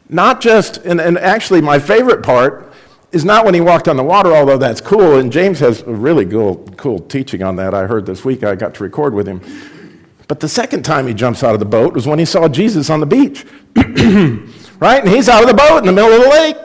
Not 0.10 0.42
just, 0.42 0.78
and, 0.78 1.00
and 1.00 1.18
actually, 1.18 1.62
my 1.62 1.80
favorite 1.80 2.24
part 2.24 2.74
is 3.12 3.24
not 3.24 3.46
when 3.46 3.54
he 3.54 3.62
walked 3.62 3.88
on 3.88 3.98
the 3.98 4.04
water, 4.04 4.34
although 4.34 4.58
that's 4.58 4.82
cool. 4.82 5.18
And 5.18 5.32
James 5.32 5.60
has 5.60 5.82
a 5.82 5.94
really 5.94 6.26
cool, 6.26 6.68
cool 6.76 7.00
teaching 7.00 7.44
on 7.44 7.56
that 7.58 7.74
I 7.74 7.86
heard 7.86 8.06
this 8.06 8.26
week. 8.26 8.44
I 8.44 8.56
got 8.56 8.74
to 8.76 8.84
record 8.84 9.14
with 9.14 9.28
him. 9.28 9.42
But 10.28 10.40
the 10.40 10.50
second 10.50 10.84
time 10.84 11.06
he 11.08 11.14
jumps 11.14 11.44
out 11.44 11.54
of 11.54 11.60
the 11.60 11.66
boat 11.66 11.94
was 11.94 12.08
when 12.08 12.18
he 12.18 12.26
saw 12.26 12.48
Jesus 12.48 12.90
on 12.90 13.00
the 13.00 13.06
beach. 13.06 13.46
right? 14.79 15.03
And 15.03 15.10
he's 15.13 15.29
out 15.29 15.41
of 15.41 15.48
the 15.48 15.53
boat 15.53 15.79
in 15.79 15.86
the 15.86 15.91
middle 15.91 16.12
of 16.12 16.24
the 16.24 16.29
lake. 16.29 16.58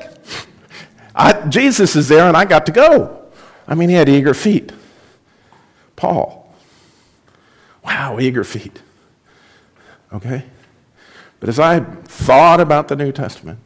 I, 1.14 1.48
Jesus 1.48 1.96
is 1.96 2.08
there, 2.08 2.28
and 2.28 2.36
I 2.36 2.44
got 2.44 2.66
to 2.66 2.72
go. 2.72 3.24
I 3.66 3.74
mean, 3.74 3.88
he 3.88 3.94
had 3.94 4.08
eager 4.08 4.34
feet. 4.34 4.72
Paul. 5.96 6.54
Wow, 7.84 8.18
eager 8.18 8.44
feet. 8.44 8.80
Okay? 10.12 10.44
But 11.40 11.48
as 11.48 11.58
I 11.58 11.80
thought 11.80 12.60
about 12.60 12.88
the 12.88 12.96
New 12.96 13.12
Testament, 13.12 13.58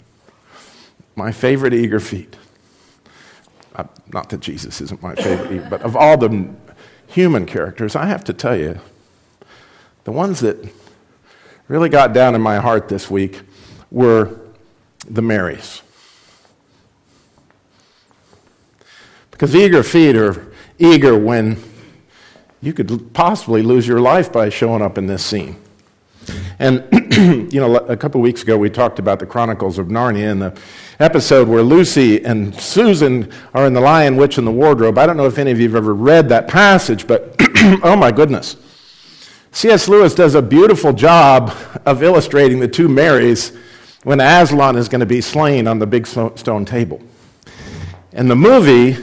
my 1.17 1.33
favorite 1.33 1.75
eager 1.75 2.01
feet, 2.01 2.37
uh, 3.75 3.85
not 4.13 4.29
that 4.31 4.41
Jesus 4.41 4.81
isn't 4.81 5.03
my 5.03 5.15
favorite, 5.15 5.69
but 5.69 5.83
of 5.83 5.97
all 5.97 6.17
the 6.17 6.49
human 7.07 7.47
characters, 7.47 7.97
I 7.97 8.07
have 8.07 8.25
to 8.25 8.33
tell 8.33 8.57
you, 8.57 8.79
the 10.05 10.13
ones 10.13 10.41
that 10.41 10.59
really 11.67 11.89
got 11.89 12.13
down 12.13 12.35
in 12.35 12.43
my 12.43 12.59
heart 12.59 12.89
this 12.89 13.11
week 13.11 13.43
were 13.95 14.41
the 15.09 15.23
Marys. 15.23 15.81
Because 19.31 19.55
eager 19.55 19.83
feet 19.85 20.17
are 20.17 20.53
eager 20.79 21.17
when 21.17 21.63
you 22.61 22.73
could 22.73 23.13
possibly 23.15 23.63
lose 23.63 23.87
your 23.87 24.01
life 24.01 24.33
by 24.33 24.49
showing 24.49 24.83
up 24.83 24.99
in 24.99 25.07
this 25.07 25.25
scene. 25.25 25.57
And, 26.59 26.83
you 27.53 27.61
know, 27.61 27.77
a 27.77 27.97
couple 27.97 28.21
weeks 28.21 28.43
ago 28.43 28.59
we 28.59 28.69
talked 28.69 28.99
about 28.99 29.21
the 29.21 29.27
Chronicles 29.27 29.79
of 29.79 29.87
Narnia 29.87 30.33
and 30.33 30.43
the 30.43 30.59
episode 30.99 31.47
where 31.47 31.63
Lucy 31.63 32.25
and 32.25 32.55
Susan 32.55 33.31
are 33.53 33.67
in 33.67 33.75
The 33.75 33.81
Lion, 33.81 34.17
Witch, 34.17 34.39
and 34.39 34.47
the 34.47 34.53
Wardrobe. 34.53 34.99
I 34.99 35.07
don't 35.07 35.17
know 35.17 35.27
if 35.27 35.39
any 35.39 35.53
of 35.53 35.61
you 35.61 35.69
have 35.69 35.77
ever 35.77 35.95
read 35.95 36.29
that 36.31 36.49
passage, 36.49 37.07
but 37.07 37.37
oh 37.85 37.95
my 37.97 38.11
goodness. 38.11 38.57
C.S. 39.53 39.89
Lewis 39.89 40.15
does 40.15 40.35
a 40.35 40.43
beautiful 40.43 40.93
job 40.93 41.55
of 41.87 42.03
illustrating 42.03 42.59
the 42.59 42.67
two 42.67 42.89
Marys 42.89 43.57
when 44.05 44.21
Aslan 44.21 44.77
is 44.77 44.89
going 44.89 45.01
to 45.01 45.07
be 45.07 45.21
slain 45.21 45.67
on 45.67 45.79
the 45.79 45.87
big 45.87 46.07
stone 46.07 46.65
table. 46.65 47.03
In 48.13 48.29
the 48.29 48.37
movie 48.37 48.97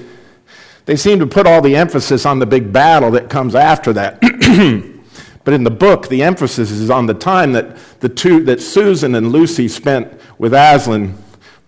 they 0.85 0.95
seem 0.95 1.19
to 1.19 1.27
put 1.27 1.45
all 1.45 1.61
the 1.61 1.75
emphasis 1.75 2.25
on 2.25 2.39
the 2.39 2.45
big 2.45 2.73
battle 2.73 3.11
that 3.11 3.29
comes 3.29 3.55
after 3.55 3.93
that. 3.93 4.19
but 5.43 5.53
in 5.53 5.63
the 5.63 5.71
book, 5.71 6.07
the 6.07 6.23
emphasis 6.23 6.71
is 6.71 6.89
on 6.89 7.05
the 7.05 7.13
time 7.13 7.53
that, 7.53 7.77
the 7.99 8.09
two, 8.09 8.43
that 8.45 8.61
Susan 8.61 9.15
and 9.15 9.31
Lucy 9.31 9.67
spent 9.67 10.11
with 10.37 10.53
Aslan, 10.53 11.17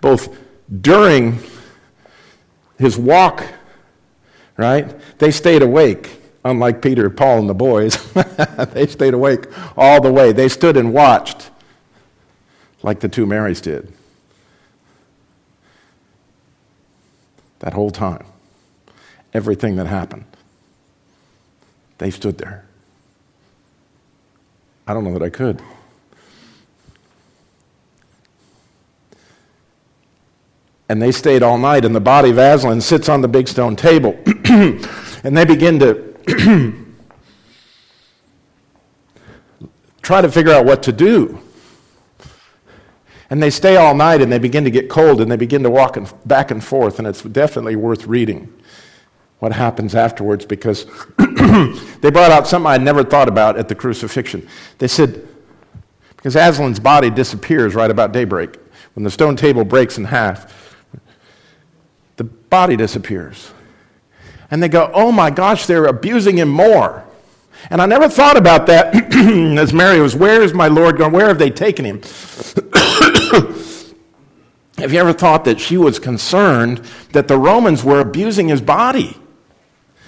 both 0.01 0.35
during 0.81 1.39
his 2.77 2.97
walk, 2.97 3.45
right? 4.57 4.93
They 5.19 5.31
stayed 5.31 5.61
awake, 5.61 6.19
unlike 6.43 6.81
Peter, 6.81 7.09
Paul, 7.09 7.39
and 7.39 7.49
the 7.49 7.53
boys. 7.53 8.11
they 8.73 8.87
stayed 8.87 9.13
awake 9.13 9.45
all 9.77 10.01
the 10.01 10.11
way. 10.11 10.31
They 10.31 10.49
stood 10.49 10.75
and 10.75 10.91
watched, 10.91 11.51
like 12.83 12.99
the 12.99 13.09
two 13.09 13.25
Marys 13.25 13.61
did. 13.61 13.91
That 17.59 17.73
whole 17.73 17.91
time 17.91 18.25
everything 19.33 19.75
that 19.77 19.87
happened. 19.87 20.25
They 21.97 22.11
stood 22.11 22.37
there. 22.37 22.65
I 24.85 24.93
don't 24.93 25.03
know 25.03 25.13
that 25.13 25.23
I 25.23 25.29
could. 25.29 25.61
And 30.89 31.01
they 31.01 31.11
stayed 31.11 31.41
all 31.41 31.57
night, 31.57 31.85
and 31.85 31.95
the 31.95 32.01
body 32.01 32.29
of 32.29 32.37
Aslan 32.37 32.81
sits 32.81 33.09
on 33.09 33.21
the 33.21 33.27
big 33.27 33.47
stone 33.47 33.75
table. 33.75 34.19
and 34.45 35.35
they 35.35 35.45
begin 35.45 35.79
to 35.79 36.13
try 40.01 40.21
to 40.21 40.29
figure 40.29 40.51
out 40.51 40.65
what 40.65 40.83
to 40.83 40.91
do. 40.91 41.39
And 43.33 43.41
they 43.41 43.49
stay 43.49 43.77
all 43.77 43.95
night 43.95 44.21
and 44.21 44.31
they 44.31 44.37
begin 44.37 44.63
to 44.63 44.69
get 44.69 44.91
cold 44.91 45.19
and 45.19 45.31
they 45.31 45.37
begin 45.37 45.63
to 45.63 45.69
walk 45.71 45.97
back 46.23 46.51
and 46.51 46.63
forth, 46.63 46.99
and 46.99 47.07
it's 47.07 47.23
definitely 47.23 47.75
worth 47.75 48.05
reading 48.05 48.53
what 49.39 49.51
happens 49.51 49.95
afterwards 49.95 50.45
because 50.45 50.85
they 51.17 52.11
brought 52.11 52.31
out 52.31 52.45
something 52.45 52.67
I'd 52.67 52.83
never 52.83 53.03
thought 53.03 53.27
about 53.27 53.57
at 53.57 53.69
the 53.69 53.73
crucifixion. 53.73 54.47
They 54.77 54.87
said, 54.87 55.27
because 56.15 56.35
Aslan's 56.35 56.79
body 56.79 57.09
disappears 57.09 57.73
right 57.73 57.89
about 57.89 58.11
daybreak. 58.11 58.59
When 58.93 59.03
the 59.03 59.09
stone 59.09 59.35
table 59.35 59.65
breaks 59.65 59.97
in 59.97 60.03
half, 60.03 60.77
the 62.17 62.25
body 62.25 62.75
disappears. 62.75 63.51
And 64.51 64.61
they 64.61 64.69
go, 64.69 64.91
oh 64.93 65.11
my 65.11 65.31
gosh, 65.31 65.65
they're 65.65 65.85
abusing 65.85 66.37
him 66.37 66.49
more. 66.49 67.03
And 67.71 67.81
I 67.81 67.87
never 67.87 68.09
thought 68.09 68.37
about 68.37 68.67
that 68.67 68.93
as 69.57 69.73
Mary 69.73 69.99
was, 69.99 70.15
where 70.15 70.43
is 70.43 70.53
my 70.53 70.67
Lord 70.67 70.99
gone? 70.99 71.11
Where 71.11 71.29
have 71.29 71.39
they 71.39 71.49
taken 71.49 71.83
him? 71.83 72.01
have 74.77 74.93
you 74.93 74.99
ever 74.99 75.13
thought 75.13 75.45
that 75.45 75.59
she 75.59 75.77
was 75.77 75.99
concerned 75.99 76.81
that 77.11 77.27
the 77.27 77.37
Romans 77.37 77.83
were 77.83 77.99
abusing 77.99 78.47
his 78.47 78.61
body? 78.61 79.17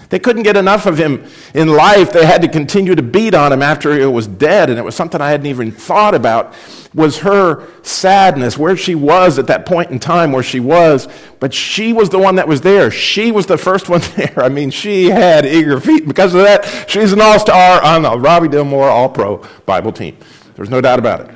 They 0.09 0.19
couldn't 0.19 0.43
get 0.43 0.55
enough 0.55 0.85
of 0.85 0.97
him 0.97 1.25
in 1.53 1.69
life. 1.69 2.11
They 2.11 2.25
had 2.25 2.41
to 2.43 2.47
continue 2.47 2.95
to 2.95 3.01
beat 3.01 3.33
on 3.33 3.51
him 3.51 3.61
after 3.61 3.97
he 3.97 4.05
was 4.05 4.27
dead. 4.27 4.69
And 4.69 4.77
it 4.77 4.83
was 4.83 4.95
something 4.95 5.19
I 5.19 5.31
hadn't 5.31 5.47
even 5.47 5.71
thought 5.71 6.13
about 6.13 6.53
was 6.93 7.19
her 7.19 7.67
sadness, 7.83 8.57
where 8.57 8.77
she 8.77 8.95
was 8.95 9.37
at 9.37 9.47
that 9.47 9.65
point 9.65 9.91
in 9.91 9.99
time 9.99 10.31
where 10.31 10.43
she 10.43 10.59
was. 10.59 11.07
But 11.39 11.53
she 11.53 11.91
was 11.91 12.09
the 12.09 12.19
one 12.19 12.35
that 12.35 12.47
was 12.47 12.61
there. 12.61 12.91
She 12.91 13.31
was 13.31 13.47
the 13.47 13.57
first 13.57 13.89
one 13.89 14.01
there. 14.15 14.33
I 14.37 14.49
mean, 14.49 14.69
she 14.69 15.09
had 15.09 15.45
eager 15.45 15.79
feet. 15.79 16.07
Because 16.07 16.33
of 16.33 16.41
that, 16.43 16.89
she's 16.89 17.11
an 17.11 17.21
all-star 17.21 17.83
on 17.83 18.03
the 18.03 18.17
Robbie 18.17 18.47
Dilmore 18.47 18.89
All-Pro 18.89 19.43
Bible 19.65 19.91
team. 19.91 20.17
There's 20.55 20.69
no 20.69 20.81
doubt 20.81 20.99
about 20.99 21.21
it. 21.21 21.34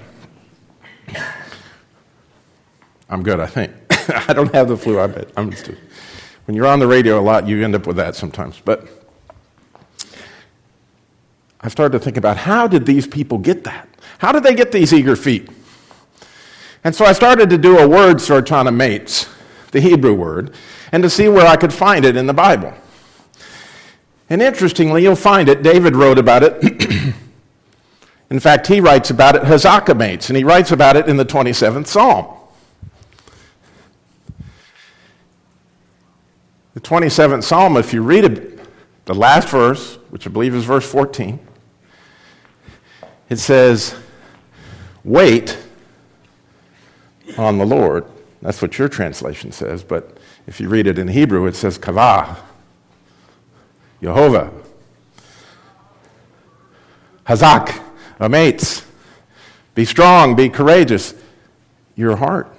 I'm 3.10 3.24
good, 3.24 3.40
I 3.40 3.48
think. 3.48 3.72
I 4.30 4.34
don't 4.34 4.54
have 4.54 4.68
the 4.68 4.78
flu, 4.78 5.00
I 5.00 5.08
bet. 5.08 5.30
I'm 5.36 5.52
just, 5.52 5.72
when 6.46 6.56
you're 6.56 6.68
on 6.68 6.80
the 6.80 6.88
radio 6.88 7.20
a 7.20 7.22
lot, 7.22 7.48
you 7.48 7.64
end 7.64 7.76
up 7.76 7.88
with 7.88 7.98
that 7.98 8.16
sometimes. 8.16 8.62
But 8.64 8.88
I 11.62 11.70
started 11.70 11.98
to 11.98 12.04
think 12.04 12.18
about 12.18 12.38
how 12.38 12.68
did 12.68 12.86
these 12.86 13.08
people 13.08 13.38
get 13.38 13.64
that? 13.66 13.90
How 14.20 14.32
did 14.32 14.44
they 14.44 14.56
get 14.56 14.72
these 14.72 14.94
eager 14.94 15.16
feet? 15.16 15.50
And 16.84 16.96
so 16.96 17.06
I 17.06 17.12
started 17.12 17.50
to 17.50 17.58
do 17.58 17.78
a 17.78 17.88
word 17.88 18.22
search 18.22 18.52
on 18.52 18.76
mates, 18.78 19.28
the 19.72 19.82
Hebrew 19.82 20.14
word, 20.14 20.54
and 20.92 21.04
to 21.04 21.10
see 21.10 21.28
where 21.28 21.46
I 21.46 21.58
could 21.58 21.74
find 21.74 22.06
it 22.06 22.16
in 22.16 22.28
the 22.28 22.34
Bible. 22.34 22.74
And 24.30 24.42
interestingly, 24.42 25.04
you'll 25.04 25.16
find 25.16 25.50
it, 25.50 25.64
David 25.64 25.96
wrote 25.96 26.20
about 26.20 26.44
it. 26.44 26.64
in 28.30 28.40
fact, 28.40 28.68
he 28.68 28.80
writes 28.80 29.10
about 29.10 29.36
it, 29.36 29.42
Hazakamates, 29.42 30.30
and 30.30 30.38
he 30.38 30.44
writes 30.44 30.72
about 30.72 30.96
it 30.96 31.08
in 31.08 31.18
the 31.18 31.26
27th 31.26 31.88
Psalm. 31.88 32.39
The 36.80 36.88
27th 36.88 37.44
Psalm, 37.44 37.76
if 37.76 37.94
you 37.94 38.02
read 38.02 38.58
the 39.04 39.14
last 39.14 39.50
verse, 39.50 39.96
which 40.12 40.26
I 40.26 40.30
believe 40.30 40.56
is 40.56 40.64
verse 40.64 40.90
14, 40.90 41.38
it 43.28 43.36
says, 43.36 43.94
Wait 45.04 45.58
on 47.38 47.58
the 47.58 47.66
Lord. 47.66 48.06
That's 48.42 48.62
what 48.62 48.78
your 48.78 48.88
translation 48.88 49.52
says, 49.52 49.84
but 49.84 50.20
if 50.48 50.62
you 50.62 50.70
read 50.70 50.88
it 50.88 50.98
in 50.98 51.10
Hebrew, 51.10 51.48
it 51.48 51.56
says 51.58 51.78
kavah, 51.78 52.38
Jehovah, 54.02 54.50
Hazak, 57.26 57.84
Amates. 58.22 58.86
Be 59.76 59.84
strong, 59.84 60.34
be 60.34 60.48
courageous. 60.48 61.14
Your 61.98 62.16
heart. 62.16 62.50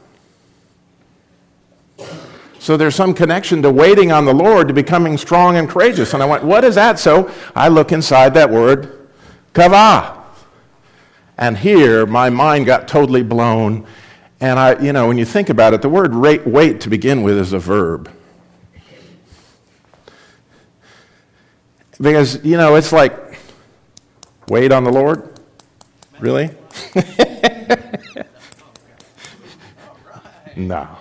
So 2.60 2.76
there's 2.76 2.94
some 2.94 3.12
connection 3.12 3.60
to 3.62 3.72
waiting 3.72 4.12
on 4.12 4.24
the 4.24 4.34
Lord 4.34 4.68
to 4.68 4.74
becoming 4.74 5.18
strong 5.18 5.56
and 5.56 5.68
courageous. 5.68 6.14
And 6.14 6.22
I 6.22 6.26
went, 6.26 6.44
what 6.44 6.62
is 6.62 6.76
that? 6.76 7.00
So 7.00 7.28
I 7.56 7.66
look 7.66 7.90
inside 7.90 8.34
that 8.34 8.50
word, 8.50 9.08
kavah. 9.54 10.22
And 11.36 11.58
here 11.58 12.06
my 12.06 12.30
mind 12.30 12.66
got 12.66 12.86
totally 12.86 13.24
blown 13.24 13.84
and 14.40 14.58
I, 14.58 14.80
you 14.80 14.92
know, 14.94 15.06
when 15.06 15.18
you 15.18 15.26
think 15.26 15.50
about 15.50 15.74
it, 15.74 15.82
the 15.82 15.90
word 15.90 16.14
wait 16.14 16.80
to 16.80 16.88
begin 16.88 17.22
with 17.22 17.38
is 17.38 17.52
a 17.52 17.58
verb. 17.58 18.10
Because, 22.00 22.42
you 22.42 22.56
know, 22.56 22.76
it's 22.76 22.92
like, 22.92 23.38
wait 24.48 24.72
on 24.72 24.84
the 24.84 24.90
Lord? 24.90 25.38
Really? 26.18 26.48
no. 30.56 30.99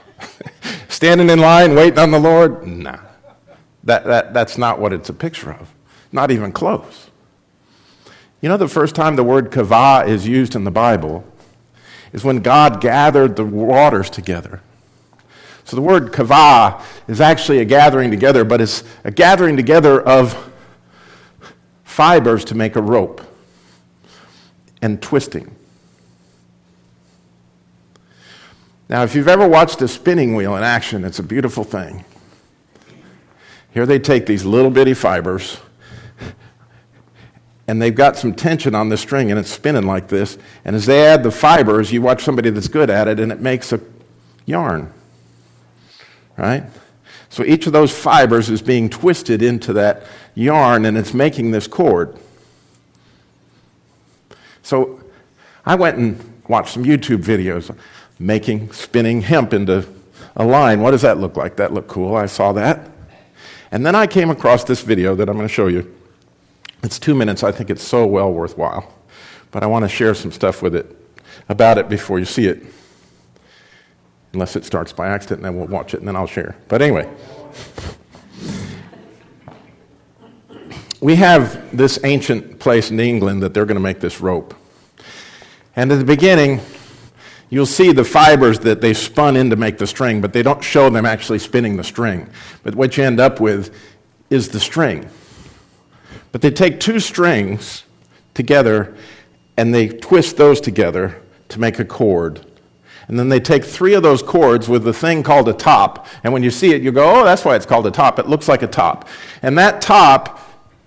Standing 1.00 1.30
in 1.30 1.40
line, 1.40 1.76
waiting 1.76 1.98
on 1.98 2.12
the 2.12 2.20
Lord? 2.20 2.68
No. 2.68 3.00
That, 3.86 4.04
that, 4.04 4.34
that's 4.34 4.58
not 4.58 4.82
what 4.82 4.92
it's 4.92 5.08
a 5.08 5.14
picture 5.14 5.54
of. 5.54 5.74
Not 6.12 6.30
even 6.30 6.52
close. 6.52 7.10
You 8.42 8.50
know, 8.50 8.58
the 8.58 8.68
first 8.68 8.96
time 8.96 9.16
the 9.16 9.24
word 9.24 9.50
kavah 9.50 10.06
is 10.10 10.28
used 10.28 10.58
in 10.58 10.66
the 10.66 10.72
Bible 10.72 11.24
is 12.12 12.26
when 12.26 12.40
God 12.40 12.82
gathered 12.82 13.38
the 13.38 13.46
waters 13.46 14.10
together. 14.10 14.62
So 15.64 15.78
the 15.78 15.82
word 15.82 16.12
kavah 16.12 16.84
is 17.08 17.22
actually 17.22 17.60
a 17.60 17.66
gathering 17.66 18.12
together, 18.12 18.44
but 18.44 18.60
it's 18.60 18.84
a 19.06 19.12
gathering 19.12 19.56
together 19.56 20.02
of 20.02 20.52
fibers 21.86 22.44
to 22.44 22.56
make 22.56 22.76
a 22.76 22.82
rope 22.82 23.22
and 24.82 25.02
twisting. 25.02 25.56
Now, 28.90 29.04
if 29.04 29.14
you've 29.14 29.28
ever 29.28 29.48
watched 29.48 29.82
a 29.84 29.88
spinning 29.88 30.34
wheel 30.34 30.58
in 30.58 30.64
action, 30.64 31.06
it's 31.06 31.20
a 31.20 31.24
beautiful 31.24 31.64
thing. 31.64 32.04
Here 33.72 33.86
they 33.86 34.00
take 34.00 34.26
these 34.26 34.44
little 34.44 34.72
bitty 34.72 34.96
fibers 34.96 35.60
and 37.68 37.80
they've 37.80 37.94
got 37.94 38.18
some 38.18 38.34
tension 38.34 38.74
on 38.74 38.90
the 38.90 38.98
string 38.98 39.30
and 39.30 39.40
it's 39.40 39.52
spinning 39.52 39.86
like 39.86 40.08
this. 40.08 40.40
And 40.66 40.76
as 40.76 40.88
they 40.88 41.06
add 41.06 41.22
the 41.22 41.30
fibers, 41.30 41.94
you 41.94 42.02
watch 42.02 42.24
somebody 42.24 42.50
that's 42.50 42.68
good 42.68 42.90
at 42.90 43.08
it 43.08 43.20
and 43.20 43.32
it 43.32 43.40
makes 43.40 43.72
a 43.72 43.80
yarn. 44.48 44.92
Right? 46.36 46.64
So 47.30 47.44
each 47.44 47.68
of 47.68 47.74
those 47.74 47.96
fibers 47.96 48.50
is 48.50 48.64
being 48.64 48.90
twisted 48.90 49.44
into 49.44 49.72
that 49.74 50.08
yarn 50.34 50.86
and 50.86 50.98
it's 50.98 51.14
making 51.14 51.52
this 51.52 51.68
cord. 51.68 52.18
So 54.64 55.04
I 55.64 55.76
went 55.76 55.98
and 55.98 56.42
watched 56.48 56.74
some 56.74 56.84
YouTube 56.84 57.24
videos 57.24 57.70
making, 58.20 58.72
spinning 58.74 59.22
hemp 59.22 59.54
into 59.54 59.88
a 60.36 60.46
line. 60.46 60.82
What 60.82 60.92
does 60.92 61.02
that 61.02 61.18
look 61.18 61.38
like? 61.38 61.56
That 61.56 61.74
looked 61.74 61.88
cool. 61.88 62.16
I 62.16 62.26
saw 62.26 62.52
that. 62.54 62.90
And 63.72 63.86
then 63.86 63.96
I 63.96 64.08
came 64.08 64.30
across 64.30 64.64
this 64.64 64.82
video 64.82 65.16
that 65.16 65.30
I'm 65.30 65.36
going 65.36 65.48
to 65.48 65.54
show 65.54 65.68
you. 65.68 65.96
It's 66.84 67.00
two 67.00 67.16
minutes. 67.16 67.44
I 67.44 67.52
think 67.52 67.70
it's 67.70 67.84
so 67.84 68.06
well 68.06 68.32
worthwhile. 68.32 68.94
But 69.52 69.64
I 69.64 69.68
want 69.68 69.84
to 69.84 69.90
share 69.90 70.14
some 70.14 70.32
stuff 70.32 70.62
with 70.62 70.76
it 70.76 70.96
about 71.48 71.78
it 71.78 71.90
before 71.90 72.20
you 72.20 72.26
see 72.26 72.46
it. 72.46 72.64
Unless 74.34 74.56
it 74.56 74.66
starts 74.66 74.94
by 74.94 75.08
accident, 75.08 75.40
and 75.40 75.46
then 75.46 75.58
we'll 75.58 75.68
watch 75.68 75.94
it 75.94 76.00
and 76.00 76.08
then 76.08 76.16
I'll 76.16 76.28
share. 76.28 76.56
But 76.68 76.82
anyway, 76.84 77.10
we 81.02 81.16
have 81.16 81.76
this 81.76 82.00
ancient 82.04 82.60
place 82.60 82.92
in 82.92 83.00
England 83.00 83.42
that 83.42 83.54
they're 83.54 83.66
going 83.66 83.76
to 83.76 83.82
make 83.82 84.00
this 84.00 84.22
rope. 84.22 84.54
And 85.76 85.92
at 85.92 85.98
the 85.98 86.06
beginning, 86.06 86.62
you'll 87.50 87.66
see 87.66 87.92
the 87.92 88.04
fibers 88.04 88.60
that 88.60 88.82
they 88.82 88.94
spun 88.94 89.36
in 89.36 89.50
to 89.50 89.56
make 89.56 89.78
the 89.78 89.88
string, 89.88 90.22
but 90.22 90.34
they 90.34 90.44
don't 90.44 90.64
show 90.64 90.90
them 90.90 91.06
actually 91.06 91.40
spinning 91.40 91.78
the 91.78 91.84
string. 91.84 92.30
But 92.64 92.76
what 92.76 92.98
you 92.98 93.04
end 93.04 93.20
up 93.20 93.40
with 93.40 93.76
is 94.30 94.50
the 94.50 94.60
string. 94.60 95.10
But 96.32 96.42
they 96.42 96.52
take 96.52 96.80
two 96.80 97.00
strings 97.00 97.84
together 98.34 98.96
and 99.58 99.74
they 99.74 99.88
twist 99.88 100.38
those 100.38 100.62
together 100.62 101.22
to 101.50 101.60
make 101.60 101.80
a 101.80 101.86
cord. 101.86 102.46
And 103.08 103.18
then 103.18 103.30
they 103.30 103.40
take 103.40 103.66
three 103.66 103.96
of 103.96 104.04
those 104.04 104.22
cords 104.22 104.70
with 104.70 104.84
the 104.84 104.94
thing 104.94 105.24
called 105.24 105.50
a 105.50 105.54
top. 105.54 106.06
And 106.24 106.32
when 106.32 106.44
you 106.44 106.52
see 106.52 106.74
it, 106.74 106.84
you 106.84 106.92
go, 106.92 107.22
oh, 107.22 107.26
that's 107.26 107.44
why 107.44 107.56
it's 107.56 107.66
called 107.66 107.88
a 107.88 107.92
top. 107.92 108.20
It 108.20 108.28
looks 108.28 108.48
like 108.48 108.62
a 108.62 108.68
top. 108.68 109.08
And 109.42 109.58
that 109.58 109.82
top 109.82 110.40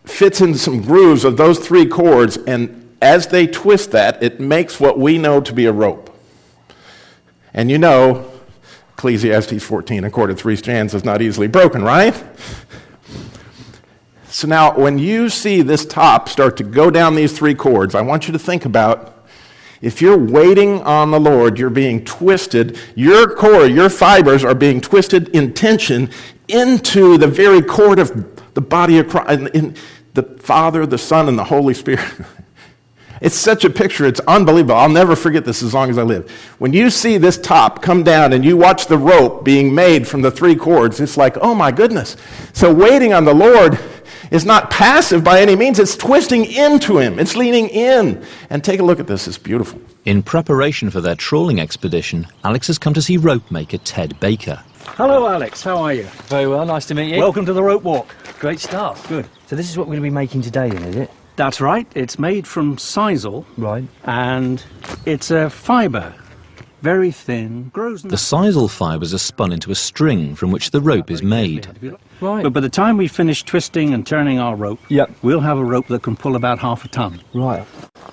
fits 0.05 0.41
into 0.41 0.59
some 0.59 0.83
grooves 0.83 1.25
of 1.25 1.37
those 1.37 1.59
three 1.59 1.85
cords. 1.85 2.37
And 2.37 2.97
as 3.03 3.27
they 3.27 3.49
twist 3.49 3.91
that, 3.91 4.23
it 4.23 4.39
makes 4.39 4.79
what 4.79 5.01
we 5.01 5.19
know 5.19 5.41
to 5.41 5.53
be 5.53 5.67
a 5.67 5.73
rope. 5.73 6.12
And 7.55 7.71
you 7.71 7.79
know, 7.79 8.31
Ecclesiastes 8.95 9.63
14, 9.63 10.05
a 10.05 10.11
cord 10.11 10.31
of 10.31 10.39
three 10.39 10.57
strands 10.57 10.95
is 10.95 11.05
not 11.05 11.21
easily 11.23 11.49
broken, 11.49 11.83
right? 11.83 12.15
So 14.29 14.49
now, 14.49 14.75
when 14.75 14.99
you 14.99 15.29
see 15.29 15.61
this 15.61 15.85
top 15.85 16.29
start 16.29 16.57
to 16.57 16.65
go 16.65 16.91
down 16.91 17.15
these 17.15 17.37
three 17.37 17.55
cords, 17.55 17.95
I 17.95 18.01
want 18.01 18.27
you 18.27 18.33
to 18.33 18.39
think 18.39 18.65
about 18.65 19.27
if 19.83 20.01
you're 20.01 20.17
waiting 20.17 20.81
on 20.83 21.11
the 21.11 21.21
Lord, 21.21 21.59
you're 21.59 21.69
being 21.69 22.05
twisted, 22.05 22.79
your 22.95 23.35
core, 23.35 23.67
your 23.67 23.91
fibers 23.91 24.45
are 24.45 24.55
being 24.55 24.81
twisted 24.81 25.29
in 25.31 25.53
tension 25.53 26.09
into 26.49 27.19
the 27.19 27.27
very 27.27 27.61
cord 27.61 27.99
of 27.99 28.55
the 28.55 28.61
body 28.61 28.99
of 28.99 29.09
Christ, 29.09 29.55
in 29.55 29.75
the 30.15 30.23
Father, 30.23 30.87
the 30.87 30.99
Son, 30.99 31.29
and 31.29 31.39
the 31.39 31.45
Holy 31.45 31.75
Spirit. 31.75 32.01
It's 33.23 33.37
such 33.37 33.65
a 33.65 33.71
picture, 33.71 34.05
it's 34.05 34.19
unbelievable. 34.27 34.75
I'll 34.75 34.89
never 34.89 35.15
forget 35.15 35.45
this 35.45 35.63
as 35.63 35.73
long 35.73 35.89
as 35.91 35.97
I 35.97 36.03
live. 36.03 36.29
When 36.59 36.73
you 36.73 36.91
see 36.91 37.19
this 37.19 37.39
top 37.39 37.81
come 37.81 38.03
down 38.03 38.33
and 38.33 38.45
you 38.45 38.57
watch 38.57 38.87
the 38.87 38.99
rope 38.99 39.45
being 39.45 39.73
made 39.73 40.09
from 40.09 40.23
the 40.23 40.31
three 40.31 40.57
cords, 40.57 40.99
it's 40.99 41.17
like, 41.17 41.39
oh 41.41 41.55
my 41.55 41.71
goodness. 41.71 42.17
So, 42.53 42.75
waiting 42.75 43.15
on 43.15 43.25
the 43.25 43.33
Lord 43.33 43.79
is 44.33 44.45
not 44.45 44.71
passive 44.71 45.23
by 45.23 45.41
any 45.41 45.55
means, 45.55 45.79
it's 45.79 45.97
twisting 45.97 46.47
into 46.47 46.99
him, 46.99 47.21
it's 47.21 47.37
leaning 47.37 47.69
in. 47.69 48.25
And 48.51 48.65
take 48.65 48.81
a 48.81 48.85
look 48.85 48.99
at 48.99 49.07
this, 49.07 49.29
it's 49.29 49.39
beautiful. 49.39 49.81
In 50.05 50.25
preparation 50.25 50.91
for 50.91 51.01
their 51.01 51.15
trawling 51.15 51.61
expedition, 51.61 52.27
Alex 52.43 52.67
has 52.67 52.77
come 52.77 52.93
to 52.95 53.03
see 53.03 53.19
rope 53.19 53.53
maker 53.53 53.79
Ted 53.79 54.19
Baker. 54.19 54.65
Hello, 54.97 55.29
Alex. 55.29 55.63
How 55.63 55.79
are 55.79 55.95
you? 55.95 56.05
Very 56.27 56.49
well. 56.49 56.67
Nice 56.67 56.87
to 56.87 56.95
meet 56.97 57.15
you. 57.15 57.21
Welcome 57.21 57.47
to 57.47 57.53
the 57.53 57.63
rope 57.63 57.85
walk. 57.85 58.17
Great 58.41 58.59
stuff. 58.59 59.09
Good. 59.09 59.29
So 59.47 59.55
this 59.55 59.71
is 59.71 59.79
what 59.79 59.87
we're 59.87 59.93
going 59.93 60.03
to 60.03 60.11
be 60.11 60.11
making 60.11 60.43
today, 60.43 60.71
then, 60.71 60.83
is 60.83 60.97
it? 60.97 61.11
That's 61.37 61.61
right. 61.61 61.87
It's 61.95 62.19
made 62.19 62.47
from 62.47 62.77
sisal. 62.77 63.45
Right. 63.57 63.85
And 64.05 64.63
it's 65.07 65.31
a 65.31 65.49
fibre 65.51 66.15
very 66.83 67.13
thin, 67.13 67.71
grows. 67.73 68.03
The 68.03 68.17
sisal 68.17 68.69
fibres 68.69 69.15
are 69.15 69.19
spun 69.19 69.53
into 69.53 69.71
a 69.71 69.75
string 69.75 70.35
from 70.35 70.51
which 70.51 70.73
the 70.73 70.81
rope 70.81 71.11
is 71.11 71.23
made. 71.23 71.69
Right. 72.21 72.43
But 72.43 72.53
by 72.53 72.61
the 72.61 72.69
time 72.69 72.97
we 72.97 73.09
finish 73.09 73.45
twisting 73.45 73.95
and 73.95 74.07
turning 74.07 74.39
our 74.39 74.57
rope, 74.57 74.81
yep. 74.89 75.11
we'll 75.23 75.41
have 75.41 75.59
a 75.59 75.65
rope 75.65 75.87
that 75.89 76.03
can 76.03 76.17
pull 76.17 76.37
about 76.37 76.59
half 76.59 76.85
a 76.85 76.89
ton. 76.89 77.21
Right. 77.35 77.65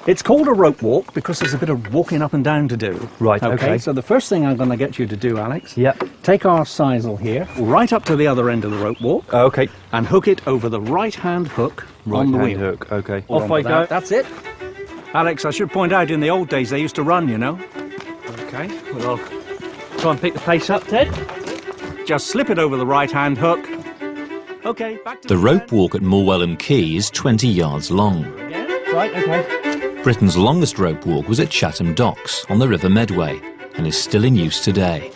It's 0.05 0.21
called 0.21 0.47
a 0.47 0.53
rope 0.53 0.81
walk 0.81 1.13
because 1.13 1.39
there's 1.39 1.53
a 1.53 1.57
bit 1.57 1.69
of 1.69 1.93
walking 1.93 2.21
up 2.21 2.33
and 2.33 2.43
down 2.43 2.67
to 2.69 2.77
do. 2.77 3.09
Right, 3.19 3.41
okay. 3.41 3.53
okay. 3.53 3.77
So 3.79 3.91
the 3.91 4.01
first 4.03 4.29
thing 4.29 4.45
I'm 4.45 4.55
going 4.55 4.69
to 4.69 4.77
get 4.77 4.99
you 4.99 5.07
to 5.07 5.17
do, 5.17 5.37
Alex, 5.37 5.75
yep. 5.75 6.01
take 6.23 6.45
our 6.45 6.63
sisal 6.63 7.19
here, 7.19 7.47
right 7.57 7.91
up 7.91 8.05
to 8.05 8.15
the 8.15 8.27
other 8.27 8.49
end 8.49 8.65
of 8.65 8.71
the 8.71 8.77
rope 8.77 9.01
walk. 9.01 9.33
okay. 9.33 9.67
And 9.91 10.05
hook 10.05 10.27
it 10.27 10.47
over 10.47 10.69
the 10.69 10.81
right-hand 10.81 11.47
hook 11.47 11.87
right 12.05 12.19
on 12.19 12.31
the 12.31 12.37
hand 12.37 12.49
wheel. 12.49 12.59
hook, 12.59 12.91
okay. 12.91 13.23
Off 13.27 13.49
I 13.49 13.61
go. 13.63 13.85
That's 13.87 14.11
it. 14.11 14.27
Alex, 15.13 15.43
I 15.43 15.49
should 15.49 15.71
point 15.71 15.91
out, 15.91 16.11
in 16.11 16.19
the 16.19 16.29
old 16.29 16.49
days, 16.49 16.69
they 16.69 16.79
used 16.79 16.95
to 16.95 17.03
run, 17.03 17.27
you 17.27 17.37
know. 17.39 17.59
Okay, 18.51 18.67
well, 18.93 19.11
I'll 19.11 19.99
Try 19.99 20.11
and 20.11 20.21
pick 20.21 20.33
the 20.33 20.39
pace 20.39 20.71
up, 20.71 20.83
Ted. 20.85 21.07
Just 22.07 22.27
slip 22.27 22.49
it 22.49 22.57
over 22.57 22.77
the 22.77 22.85
right-hand 22.85 23.37
hook. 23.37 23.59
Okay, 24.65 24.97
back 25.05 25.21
to 25.21 25.27
The 25.27 25.35
the 25.35 25.39
rope 25.39 25.71
walk 25.71 25.93
at 25.93 26.01
Morwellham 26.01 26.57
Quay 26.57 26.95
is 26.95 27.11
20 27.11 27.47
yards 27.47 27.91
long. 27.91 28.23
Right, 28.91 29.11
okay. 29.15 30.01
Britain's 30.01 30.35
longest 30.35 30.79
rope 30.79 31.05
walk 31.05 31.27
was 31.27 31.39
at 31.39 31.51
Chatham 31.51 31.93
Docks 31.93 32.43
on 32.49 32.57
the 32.57 32.67
River 32.67 32.89
Medway 32.89 33.39
and 33.75 33.85
is 33.85 33.95
still 34.01 34.23
in 34.23 34.35
use 34.35 34.61
today. 34.61 35.11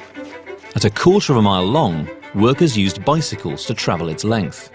At 0.75 0.85
a 0.85 0.91
quarter 0.91 1.33
of 1.33 1.39
a 1.39 1.41
mile 1.41 1.65
long, 1.65 2.07
workers 2.35 2.77
used 2.77 3.03
bicycles 3.03 3.65
to 3.65 3.73
travel 3.73 4.09
its 4.09 4.23
length. 4.23 4.69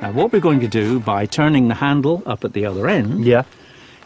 Now 0.00 0.12
what 0.12 0.32
we're 0.32 0.38
going 0.38 0.60
to 0.60 0.68
do 0.68 1.00
by 1.00 1.26
turning 1.26 1.66
the 1.66 1.74
handle 1.74 2.22
up 2.24 2.44
at 2.44 2.52
the 2.52 2.64
other 2.64 2.86
end 2.86 3.24
Yeah. 3.24 3.42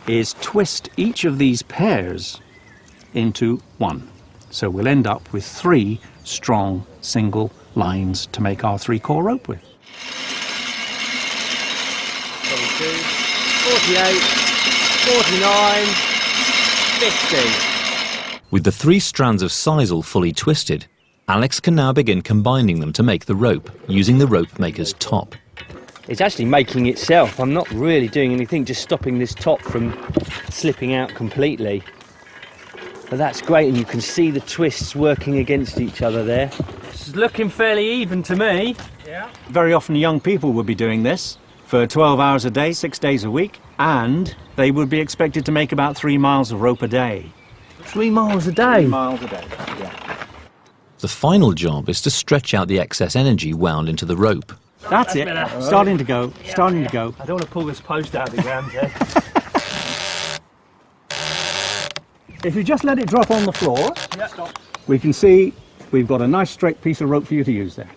is 0.06 0.35
twist 0.40 0.88
each 0.96 1.24
of 1.26 1.37
these 1.37 1.62
pairs 1.62 2.40
into 3.14 3.61
one. 3.79 4.09
So 4.51 4.68
we'll 4.68 4.88
end 4.88 5.07
up 5.07 5.33
with 5.33 5.44
three 5.44 6.01
strong 6.25 6.87
single 7.01 7.51
lines 7.75 8.27
to 8.33 8.42
make 8.42 8.64
our 8.64 8.79
three 8.79 8.98
core 8.98 9.22
rope 9.22 9.48
with. 9.48 9.62
48, 12.83 14.20
49, 14.20 15.87
50. 16.98 17.72
With 18.51 18.64
the 18.64 18.72
three 18.72 18.98
strands 18.98 19.42
of 19.42 19.51
sisal 19.51 20.05
fully 20.05 20.33
twisted, 20.33 20.87
Alex 21.29 21.61
can 21.61 21.75
now 21.75 21.92
begin 21.92 22.20
combining 22.20 22.81
them 22.81 22.92
to 22.92 23.03
make 23.03 23.27
the 23.27 23.35
rope, 23.35 23.70
using 23.88 24.18
the 24.18 24.27
rope 24.27 24.59
maker's 24.59 24.92
top. 24.94 25.35
It's 26.09 26.20
actually 26.20 26.46
making 26.46 26.87
itself. 26.87 27.38
I'm 27.38 27.55
not 27.55 27.70
really 27.70 28.09
doing 28.09 28.33
anything, 28.33 28.64
just 28.64 28.83
stopping 28.83 29.18
this 29.18 29.35
top 29.35 29.61
from 29.62 29.96
slipping 30.51 30.94
out 30.94 31.14
completely. 31.14 31.83
But 33.12 33.18
that's 33.18 33.42
great, 33.42 33.68
and 33.68 33.77
you 33.77 33.85
can 33.85 34.01
see 34.01 34.31
the 34.31 34.40
twists 34.40 34.96
working 34.96 35.37
against 35.37 35.79
each 35.79 36.01
other 36.01 36.25
there. 36.25 36.51
It's 36.85 37.14
looking 37.14 37.51
fairly 37.51 37.87
even 37.87 38.22
to 38.22 38.35
me. 38.35 38.75
Yeah. 39.07 39.29
Very 39.51 39.75
often 39.75 39.96
young 39.96 40.18
people 40.18 40.55
would 40.55 40.64
be 40.64 40.75
doing 40.75 41.03
this 41.03 41.37
for 41.66 41.87
12 41.87 42.18
hours 42.18 42.46
a 42.46 42.51
day, 42.51 42.72
six 42.72 42.98
days 42.98 43.25
a 43.25 43.31
week, 43.31 43.61
and 43.79 44.35
they 44.57 44.70
would 44.70 44.88
be 44.88 44.98
expected 44.98 45.44
to 45.44 45.53
make 45.53 45.72
about 45.72 45.94
three 45.94 46.16
miles 46.16 46.53
of 46.53 46.62
rope 46.62 46.81
a 46.81 46.88
day. 46.88 47.31
Three 47.83 48.09
miles 48.09 48.46
a 48.46 48.53
day. 48.53 48.81
Three 48.81 48.87
Miles 48.87 49.20
a 49.20 49.29
day. 49.29 49.44
The 51.01 51.09
final 51.09 51.53
job 51.53 51.90
is 51.90 52.01
to 52.01 52.11
stretch 52.11 52.55
out 52.55 52.66
the 52.66 52.81
excess 52.81 53.14
energy 53.14 53.53
wound 53.53 53.90
into 53.90 54.07
the 54.07 54.16
rope. 54.16 54.55
That's 54.88 55.14
it. 55.16 55.29
Starting 55.61 55.98
to 55.98 56.05
go. 56.05 56.33
Starting 56.46 56.83
to 56.83 56.90
go. 56.90 57.14
I 57.20 57.27
don't 57.27 57.35
want 57.35 57.44
to 57.44 57.51
pull 57.51 57.66
this 57.66 57.79
post 57.79 58.16
out 58.16 58.31
of 58.31 58.37
the 58.37 58.40
ground, 58.40 58.72
Ted. 58.72 59.25
If 62.44 62.57
you 62.57 62.64
just 62.64 62.83
let 62.83 62.98
it 62.98 63.07
drop 63.07 63.31
on 63.31 63.44
the 63.44 63.52
floor, 63.52 63.94
we 64.88 64.98
can 64.98 65.12
see 65.12 65.52
we've 65.92 66.09
got 66.09 66.20
a 66.20 66.26
nice 66.26 66.50
straight 66.50 66.81
piece 66.83 67.00
of 67.00 67.09
rope 67.09 67.26
for 67.26 67.35
you 67.35 67.44
to 67.44 67.52
use 67.52 67.76
there. 67.76 67.90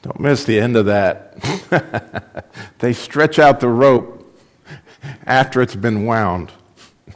Don't 0.00 0.18
miss 0.18 0.44
the 0.44 0.58
end 0.58 0.76
of 0.76 0.86
that. 0.86 2.46
they 2.78 2.94
stretch 2.94 3.38
out 3.38 3.60
the 3.60 3.68
rope 3.68 4.22
after 5.26 5.60
it's 5.60 5.76
been 5.76 6.06
wound. 6.06 6.52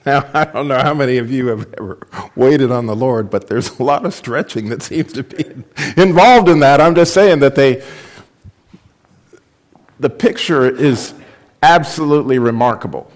Now, 0.07 0.29
I 0.33 0.45
don't 0.45 0.69
know 0.69 0.79
how 0.79 0.95
many 0.95 1.19
of 1.19 1.31
you 1.31 1.49
have 1.49 1.75
ever 1.75 1.99
waited 2.35 2.71
on 2.71 2.87
the 2.87 2.97
Lord, 2.97 3.31
but 3.31 3.49
there's 3.49 3.79
a 3.79 3.83
lot 3.83 4.07
of 4.07 4.15
stretching 4.15 4.69
that 4.69 4.83
seems 4.83 5.13
to 5.15 5.23
be 5.23 5.45
involved 6.01 6.49
in 6.49 6.61
that. 6.61 6.81
I'm 6.81 6.95
just 6.95 7.13
saying 7.13 7.41
that 7.41 7.57
they, 7.57 7.83
the 9.99 10.09
picture 10.09 10.67
is 10.67 11.13
absolutely 11.63 12.39
remarkable. 12.39 13.11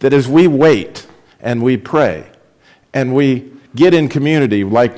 That 0.00 0.12
as 0.12 0.26
we 0.26 0.48
wait 0.48 1.06
and 1.40 1.62
we 1.62 1.76
pray 1.76 2.26
and 2.94 3.14
we 3.14 3.52
get 3.74 3.94
in 3.94 4.08
community, 4.08 4.64
like 4.64 4.96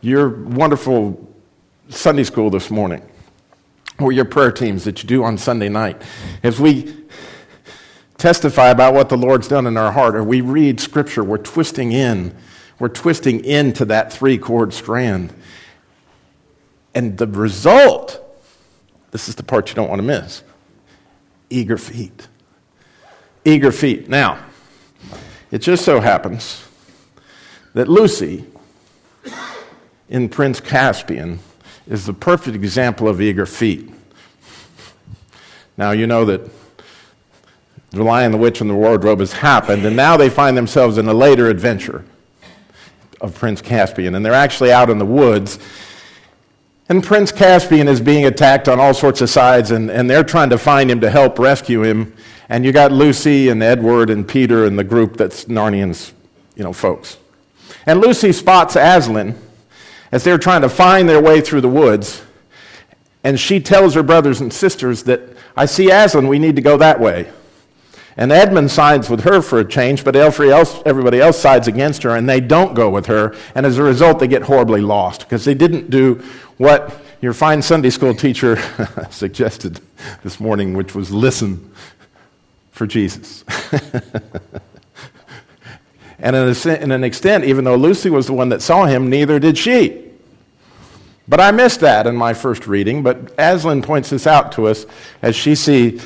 your 0.00 0.28
wonderful 0.28 1.28
Sunday 1.88 2.24
school 2.24 2.50
this 2.50 2.70
morning, 2.70 3.02
or 3.98 4.12
your 4.12 4.24
prayer 4.24 4.52
teams 4.52 4.84
that 4.84 5.02
you 5.02 5.08
do 5.08 5.24
on 5.24 5.38
Sunday 5.38 5.68
night, 5.68 6.00
as 6.42 6.60
we 6.60 6.96
testify 8.18 8.68
about 8.70 8.94
what 8.94 9.08
the 9.08 9.16
Lord's 9.16 9.48
done 9.48 9.66
in 9.66 9.76
our 9.76 9.92
heart, 9.92 10.14
or 10.14 10.24
we 10.24 10.40
read 10.40 10.80
Scripture, 10.80 11.22
we're 11.22 11.38
twisting 11.38 11.92
in, 11.92 12.34
we're 12.78 12.88
twisting 12.88 13.44
into 13.44 13.84
that 13.86 14.12
three 14.12 14.38
chord 14.38 14.72
strand. 14.72 15.32
And 16.94 17.16
the 17.16 17.26
result, 17.26 18.20
this 19.10 19.28
is 19.28 19.36
the 19.36 19.42
part 19.42 19.68
you 19.68 19.74
don't 19.74 19.88
want 19.88 20.00
to 20.00 20.06
miss 20.06 20.42
eager 21.50 21.76
feet. 21.76 22.28
Eager 23.44 23.72
feet. 23.72 24.08
Now, 24.08 24.38
it 25.50 25.58
just 25.58 25.84
so 25.84 26.00
happens 26.00 26.64
that 27.74 27.88
Lucy 27.88 28.44
in 30.08 30.28
Prince 30.28 30.60
Caspian 30.60 31.38
is 31.86 32.06
the 32.06 32.12
perfect 32.12 32.56
example 32.56 33.08
of 33.08 33.20
eager 33.20 33.46
feet. 33.46 33.90
Now, 35.76 35.92
you 35.92 36.06
know 36.06 36.24
that 36.24 36.42
the 37.90 38.04
Lion, 38.04 38.30
the 38.32 38.38
Witch, 38.38 38.60
and 38.60 38.70
the 38.70 38.74
Wardrobe 38.74 39.18
has 39.18 39.32
happened, 39.32 39.84
and 39.84 39.96
now 39.96 40.16
they 40.16 40.28
find 40.28 40.56
themselves 40.56 40.98
in 40.98 41.08
a 41.08 41.14
later 41.14 41.48
adventure 41.48 42.04
of 43.20 43.34
Prince 43.34 43.60
Caspian, 43.60 44.14
and 44.14 44.24
they're 44.24 44.32
actually 44.32 44.72
out 44.72 44.90
in 44.90 44.98
the 44.98 45.06
woods. 45.06 45.58
And 46.88 47.02
Prince 47.02 47.32
Caspian 47.32 47.88
is 47.88 48.00
being 48.00 48.26
attacked 48.26 48.68
on 48.68 48.78
all 48.78 48.94
sorts 48.94 49.20
of 49.20 49.30
sides, 49.30 49.70
and, 49.70 49.90
and 49.90 50.08
they're 50.08 50.24
trying 50.24 50.50
to 50.50 50.58
find 50.58 50.90
him 50.90 51.00
to 51.00 51.10
help 51.10 51.38
rescue 51.38 51.82
him. 51.82 52.14
And 52.50 52.64
you 52.64 52.72
got 52.72 52.90
Lucy 52.90 53.48
and 53.48 53.62
Edward 53.62 54.10
and 54.10 54.26
Peter 54.26 54.64
and 54.64 54.76
the 54.76 54.82
group 54.82 55.16
that's 55.16 55.44
Narnian's, 55.44 56.12
you 56.56 56.64
know, 56.64 56.72
folks. 56.72 57.16
And 57.86 58.00
Lucy 58.00 58.32
spots 58.32 58.74
Aslan 58.74 59.40
as 60.10 60.24
they're 60.24 60.36
trying 60.36 60.62
to 60.62 60.68
find 60.68 61.08
their 61.08 61.22
way 61.22 61.40
through 61.40 61.60
the 61.60 61.68
woods. 61.68 62.22
And 63.22 63.38
she 63.38 63.60
tells 63.60 63.94
her 63.94 64.02
brothers 64.02 64.40
and 64.40 64.52
sisters 64.52 65.04
that, 65.04 65.20
I 65.56 65.66
see 65.66 65.92
Aslan, 65.92 66.26
we 66.26 66.40
need 66.40 66.56
to 66.56 66.62
go 66.62 66.76
that 66.78 66.98
way. 66.98 67.30
And 68.16 68.32
Edmund 68.32 68.72
sides 68.72 69.08
with 69.08 69.20
her 69.20 69.40
for 69.42 69.60
a 69.60 69.64
change, 69.64 70.04
but 70.04 70.16
everybody 70.16 71.20
else 71.20 71.38
sides 71.38 71.68
against 71.68 72.02
her, 72.02 72.16
and 72.16 72.28
they 72.28 72.40
don't 72.40 72.74
go 72.74 72.90
with 72.90 73.06
her. 73.06 73.36
And 73.54 73.64
as 73.64 73.78
a 73.78 73.84
result, 73.84 74.18
they 74.18 74.26
get 74.26 74.42
horribly 74.42 74.80
lost 74.80 75.20
because 75.20 75.44
they 75.44 75.54
didn't 75.54 75.88
do 75.88 76.16
what 76.56 77.00
your 77.20 77.32
fine 77.32 77.62
Sunday 77.62 77.90
school 77.90 78.12
teacher 78.12 78.56
suggested 79.10 79.80
this 80.24 80.40
morning, 80.40 80.74
which 80.74 80.96
was 80.96 81.12
listen 81.12 81.70
for 82.80 82.86
Jesus. 82.86 83.44
and 86.18 86.34
in, 86.34 86.92
an 86.92 87.04
extent, 87.04 87.44
even 87.44 87.62
though 87.62 87.76
Lucy 87.76 88.08
was 88.08 88.26
the 88.26 88.32
one 88.32 88.48
that 88.48 88.62
saw 88.62 88.86
him, 88.86 89.10
neither 89.10 89.38
did 89.38 89.58
she. 89.58 90.08
But 91.28 91.40
I 91.40 91.50
missed 91.50 91.80
that 91.80 92.06
in 92.06 92.16
my 92.16 92.32
first 92.32 92.66
reading, 92.66 93.02
but 93.02 93.34
Aslan 93.38 93.82
points 93.82 94.08
this 94.08 94.26
out 94.26 94.52
to 94.52 94.66
us 94.66 94.86
as 95.20 95.36
she 95.36 95.54
sees 95.54 96.02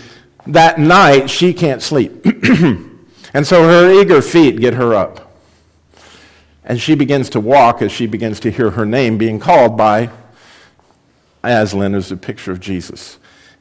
that 0.48 0.80
night 0.80 1.30
she 1.30 1.54
can't 1.54 1.80
sleep. 1.80 2.24
and 3.32 3.46
so 3.46 3.62
her 3.62 3.92
eager 3.92 4.20
feet 4.20 4.58
get 4.58 4.74
her 4.74 4.94
up. 4.94 5.32
And 6.64 6.80
she 6.80 6.96
begins 6.96 7.30
to 7.30 7.38
walk 7.38 7.82
as 7.82 7.92
she 7.92 8.08
begins 8.08 8.40
to 8.40 8.50
hear 8.50 8.72
her 8.72 8.84
name 8.84 9.16
being 9.16 9.38
called 9.38 9.76
by 9.76 10.10
Aslan 11.44 11.94
as 11.94 12.10
a 12.10 12.16
picture 12.16 12.50
of 12.50 12.58
Jesus. 12.58 13.20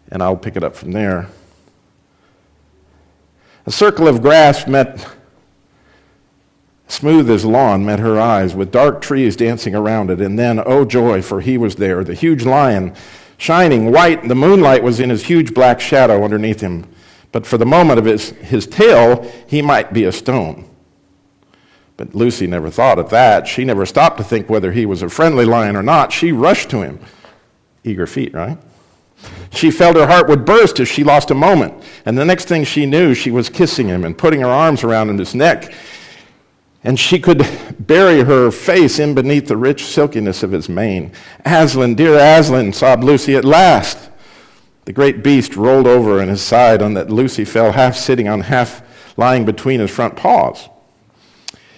And 0.09 0.23
I'll 0.23 0.35
pick 0.35 0.55
it 0.55 0.63
up 0.63 0.75
from 0.75 0.93
there. 0.93 1.29
A 3.65 3.71
circle 3.71 4.07
of 4.07 4.21
grass 4.21 4.67
met, 4.67 5.07
smooth 6.87 7.29
as 7.29 7.45
lawn, 7.45 7.85
met 7.85 7.99
her 7.99 8.19
eyes, 8.19 8.53
with 8.53 8.71
dark 8.71 9.01
trees 9.01 9.35
dancing 9.35 9.73
around 9.73 10.09
it. 10.09 10.19
And 10.19 10.37
then, 10.37 10.61
oh 10.65 10.83
joy, 10.83 11.21
for 11.21 11.39
he 11.39 11.57
was 11.57 11.75
there, 11.75 12.03
the 12.03 12.13
huge 12.13 12.43
lion, 12.43 12.93
shining 13.37 13.91
white. 13.91 14.27
The 14.27 14.35
moonlight 14.35 14.83
was 14.83 14.99
in 14.99 15.09
his 15.09 15.23
huge 15.23 15.53
black 15.53 15.79
shadow 15.79 16.23
underneath 16.23 16.59
him. 16.59 16.85
But 17.31 17.45
for 17.45 17.57
the 17.57 17.65
moment 17.65 17.99
of 17.99 18.05
his, 18.05 18.29
his 18.29 18.67
tail, 18.67 19.31
he 19.47 19.61
might 19.61 19.93
be 19.93 20.03
a 20.03 20.11
stone. 20.11 20.69
But 21.95 22.13
Lucy 22.13 22.47
never 22.47 22.69
thought 22.69 22.99
of 22.99 23.09
that. 23.11 23.47
She 23.47 23.63
never 23.63 23.85
stopped 23.85 24.17
to 24.17 24.23
think 24.23 24.49
whether 24.49 24.71
he 24.71 24.85
was 24.85 25.01
a 25.01 25.09
friendly 25.09 25.45
lion 25.45 25.75
or 25.75 25.83
not. 25.83 26.11
She 26.11 26.31
rushed 26.31 26.69
to 26.71 26.81
him. 26.81 26.99
Eager 27.83 28.07
feet, 28.07 28.33
right? 28.33 28.57
She 29.51 29.71
felt 29.71 29.95
her 29.95 30.07
heart 30.07 30.27
would 30.27 30.45
burst 30.45 30.79
if 30.79 30.89
she 30.89 31.03
lost 31.03 31.31
a 31.31 31.35
moment. 31.35 31.73
And 32.05 32.17
the 32.17 32.25
next 32.25 32.47
thing 32.47 32.63
she 32.63 32.85
knew, 32.85 33.13
she 33.13 33.31
was 33.31 33.49
kissing 33.49 33.87
him 33.87 34.03
and 34.03 34.17
putting 34.17 34.41
her 34.41 34.47
arms 34.47 34.83
around 34.83 35.09
him, 35.09 35.17
his 35.17 35.35
neck. 35.35 35.73
And 36.83 36.99
she 36.99 37.19
could 37.19 37.45
bury 37.79 38.23
her 38.23 38.51
face 38.51 38.99
in 38.99 39.13
beneath 39.13 39.47
the 39.47 39.55
rich 39.55 39.85
silkiness 39.85 40.43
of 40.43 40.51
his 40.51 40.67
mane. 40.67 41.13
Aslan, 41.45 41.95
dear 41.95 42.15
Aslan, 42.15 42.73
sobbed 42.73 43.03
Lucy, 43.03 43.35
at 43.35 43.45
last. 43.45 44.09
The 44.85 44.93
great 44.93 45.23
beast 45.23 45.55
rolled 45.55 45.87
over 45.87 46.19
on 46.19 46.27
his 46.27 46.41
side, 46.41 46.81
on 46.81 46.93
that 46.95 47.09
Lucy 47.09 47.45
fell 47.45 47.71
half 47.71 47.95
sitting 47.95 48.27
on 48.27 48.41
half 48.41 48.81
lying 49.17 49.45
between 49.45 49.79
his 49.79 49.91
front 49.91 50.17
paws. 50.17 50.67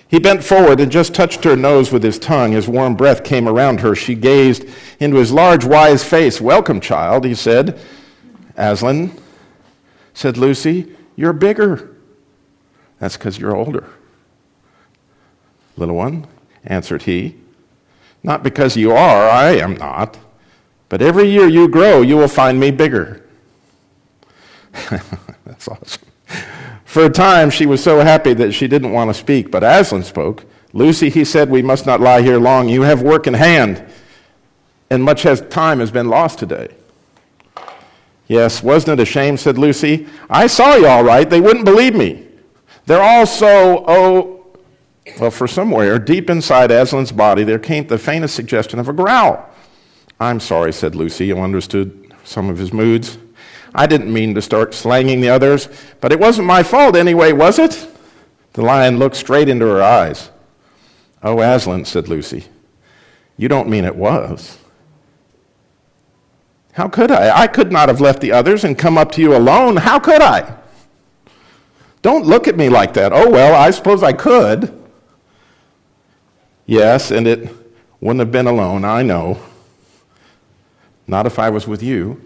He 0.07 0.19
bent 0.19 0.43
forward 0.43 0.79
and 0.79 0.91
just 0.91 1.13
touched 1.15 1.43
her 1.43 1.55
nose 1.55 1.91
with 1.91 2.03
his 2.03 2.19
tongue. 2.19 2.51
His 2.51 2.67
warm 2.67 2.95
breath 2.95 3.23
came 3.23 3.47
around 3.47 3.79
her. 3.79 3.95
She 3.95 4.15
gazed 4.15 4.65
into 4.99 5.17
his 5.17 5.31
large, 5.31 5.65
wise 5.65 6.03
face. 6.03 6.39
Welcome, 6.39 6.79
child, 6.79 7.25
he 7.25 7.33
said. 7.33 7.79
Aslan, 8.55 9.11
said 10.13 10.37
Lucy, 10.37 10.95
you're 11.15 11.33
bigger. 11.33 11.95
That's 12.99 13.17
because 13.17 13.37
you're 13.39 13.55
older. 13.55 13.89
Little 15.75 15.95
one. 15.95 16.27
answered 16.63 17.03
he. 17.03 17.35
Not 18.23 18.41
because 18.43 18.77
you 18.77 18.91
are, 18.91 19.29
I 19.29 19.51
am 19.57 19.75
not. 19.75 20.17
But 20.89 21.01
every 21.01 21.29
year 21.29 21.47
you 21.47 21.67
grow, 21.67 22.01
you 22.01 22.15
will 22.15 22.27
find 22.27 22.59
me 22.59 22.71
bigger. 22.71 23.23
That's 25.45 25.67
awesome. 25.67 26.07
For 26.95 27.03
a 27.03 27.09
time, 27.09 27.49
she 27.49 27.65
was 27.65 27.83
so 27.83 27.99
happy 27.99 28.33
that 28.35 28.53
she 28.53 28.69
didn't 28.69 28.93
want 28.93 29.09
to 29.09 29.13
speak, 29.13 29.51
but 29.51 29.65
Aslan 29.65 30.01
spoke. 30.03 30.45
Lucy, 30.71 31.09
he 31.09 31.25
said, 31.25 31.49
we 31.49 31.61
must 31.61 31.85
not 31.85 31.99
lie 31.99 32.21
here 32.21 32.39
long. 32.39 32.69
You 32.69 32.83
have 32.83 33.01
work 33.01 33.27
in 33.27 33.33
hand, 33.33 33.85
and 34.89 35.03
much 35.03 35.23
has, 35.23 35.41
time 35.41 35.81
has 35.81 35.91
been 35.91 36.07
lost 36.07 36.39
today. 36.39 36.69
Yes, 38.27 38.63
wasn't 38.63 38.97
it 38.97 39.03
a 39.03 39.05
shame, 39.05 39.35
said 39.35 39.57
Lucy. 39.57 40.07
I 40.29 40.47
saw 40.47 40.75
you 40.75 40.87
all 40.87 41.03
right. 41.03 41.29
They 41.29 41.41
wouldn't 41.41 41.65
believe 41.65 41.95
me. 41.95 42.29
They're 42.85 43.03
all 43.03 43.25
so, 43.25 43.83
oh, 43.85 44.47
well, 45.19 45.31
for 45.31 45.49
somewhere 45.49 45.99
deep 45.99 46.29
inside 46.29 46.71
Aslan's 46.71 47.11
body, 47.11 47.43
there 47.43 47.59
came 47.59 47.87
the 47.87 47.97
faintest 47.97 48.35
suggestion 48.35 48.79
of 48.79 48.87
a 48.87 48.93
growl. 48.93 49.49
I'm 50.17 50.39
sorry, 50.39 50.71
said 50.71 50.95
Lucy, 50.95 51.27
who 51.27 51.41
understood 51.41 52.13
some 52.23 52.49
of 52.49 52.57
his 52.57 52.71
moods. 52.71 53.17
I 53.75 53.87
didn't 53.87 54.11
mean 54.11 54.33
to 54.35 54.41
start 54.41 54.73
slanging 54.73 55.19
the 55.19 55.29
others, 55.29 55.67
but 55.99 56.11
it 56.11 56.19
wasn't 56.19 56.47
my 56.47 56.63
fault 56.63 56.95
anyway, 56.95 57.33
was 57.33 57.59
it? 57.59 57.87
The 58.53 58.61
lion 58.61 58.97
looked 58.97 59.17
straight 59.17 59.49
into 59.49 59.65
her 59.65 59.83
eyes. 59.83 60.29
Oh, 61.21 61.41
Aslan, 61.41 61.83
said 61.83 62.07
Lucy, 62.07 62.45
you 63.35 63.49
don't 63.49 63.67
mean 63.67 63.83
it 63.83 63.95
was. 63.95 64.57
How 66.71 66.87
could 66.87 67.11
I? 67.11 67.41
I 67.43 67.47
could 67.47 67.71
not 67.71 67.89
have 67.89 67.99
left 67.99 68.21
the 68.21 68.31
others 68.31 68.63
and 68.63 68.77
come 68.77 68.97
up 68.97 69.11
to 69.13 69.21
you 69.21 69.35
alone. 69.35 69.77
How 69.77 69.99
could 69.99 70.21
I? 70.21 70.57
Don't 72.01 72.25
look 72.25 72.47
at 72.47 72.55
me 72.55 72.69
like 72.69 72.93
that. 72.93 73.11
Oh, 73.13 73.29
well, 73.29 73.55
I 73.55 73.71
suppose 73.71 74.03
I 74.03 74.13
could. 74.13 74.71
Yes, 76.65 77.11
and 77.11 77.27
it 77.27 77.49
wouldn't 77.99 78.19
have 78.19 78.31
been 78.31 78.47
alone, 78.47 78.85
I 78.85 79.03
know. 79.03 79.39
Not 81.07 81.25
if 81.25 81.39
I 81.39 81.49
was 81.49 81.67
with 81.67 81.83
you. 81.83 82.24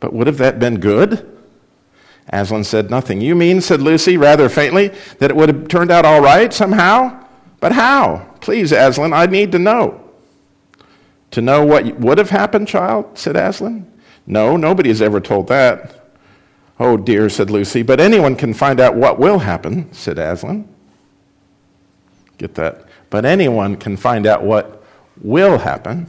But 0.00 0.12
would 0.12 0.26
have 0.26 0.38
that 0.38 0.58
been 0.58 0.80
good? 0.80 1.26
Aslan 2.32 2.64
said 2.64 2.90
nothing. 2.90 3.20
You 3.20 3.34
mean, 3.34 3.60
said 3.60 3.82
Lucy 3.82 4.16
rather 4.16 4.48
faintly, 4.48 4.88
that 5.18 5.30
it 5.30 5.36
would 5.36 5.48
have 5.48 5.68
turned 5.68 5.90
out 5.90 6.04
all 6.04 6.20
right 6.20 6.52
somehow? 6.52 7.24
But 7.60 7.72
how? 7.72 8.26
Please, 8.40 8.72
Aslan, 8.72 9.12
I 9.12 9.26
need 9.26 9.52
to 9.52 9.58
know. 9.58 10.00
To 11.32 11.40
know 11.40 11.64
what 11.64 11.98
would 11.98 12.18
have 12.18 12.30
happened, 12.30 12.68
child? 12.68 13.18
said 13.18 13.36
Aslan. 13.36 13.90
No, 14.26 14.56
nobody 14.56 14.88
has 14.88 15.02
ever 15.02 15.20
told 15.20 15.48
that. 15.48 15.96
Oh 16.78 16.96
dear, 16.96 17.28
said 17.28 17.50
Lucy, 17.50 17.82
but 17.82 18.00
anyone 18.00 18.36
can 18.36 18.54
find 18.54 18.80
out 18.80 18.94
what 18.94 19.18
will 19.18 19.40
happen, 19.40 19.92
said 19.92 20.18
Aslan. 20.18 20.66
Get 22.38 22.54
that? 22.54 22.86
But 23.10 23.26
anyone 23.26 23.76
can 23.76 23.96
find 23.96 24.26
out 24.26 24.42
what 24.42 24.82
will 25.20 25.58
happen. 25.58 26.06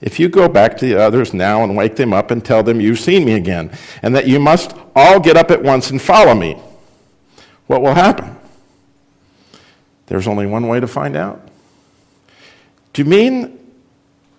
If 0.00 0.20
you 0.20 0.28
go 0.28 0.48
back 0.48 0.76
to 0.78 0.86
the 0.86 1.00
others 1.00 1.34
now 1.34 1.64
and 1.64 1.76
wake 1.76 1.96
them 1.96 2.12
up 2.12 2.30
and 2.30 2.44
tell 2.44 2.62
them 2.62 2.80
you've 2.80 3.00
seen 3.00 3.24
me 3.24 3.32
again, 3.32 3.70
and 4.02 4.14
that 4.14 4.28
you 4.28 4.38
must 4.38 4.74
all 4.94 5.18
get 5.18 5.36
up 5.36 5.50
at 5.50 5.62
once 5.62 5.90
and 5.90 6.00
follow 6.00 6.34
me, 6.34 6.60
what 7.66 7.82
will 7.82 7.94
happen? 7.94 8.36
There's 10.06 10.28
only 10.28 10.46
one 10.46 10.68
way 10.68 10.80
to 10.80 10.86
find 10.86 11.16
out. 11.16 11.48
Do 12.92 13.02
you 13.02 13.08
mean, 13.08 13.58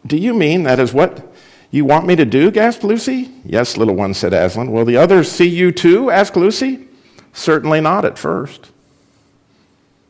do 0.06 0.18
you 0.18 0.34
mean 0.34 0.64
that 0.64 0.80
is 0.80 0.94
what 0.94 1.32
you 1.72 1.86
want 1.86 2.08
me 2.08 2.16
to 2.16 2.26
do? 2.26 2.50
gasped 2.52 2.84
Lucy. 2.84 3.30
Yes, 3.46 3.78
little 3.78 3.96
one, 3.96 4.14
said 4.14 4.34
Aslan. 4.34 4.72
Will 4.72 4.86
the 4.86 4.98
others 4.98 5.32
see 5.32 5.48
you 5.48 5.72
too? 5.72 6.10
asked 6.10 6.36
Lucy. 6.36 6.88
Certainly 7.34 7.82
not 7.82 8.06
at 8.06 8.18
first, 8.18 8.72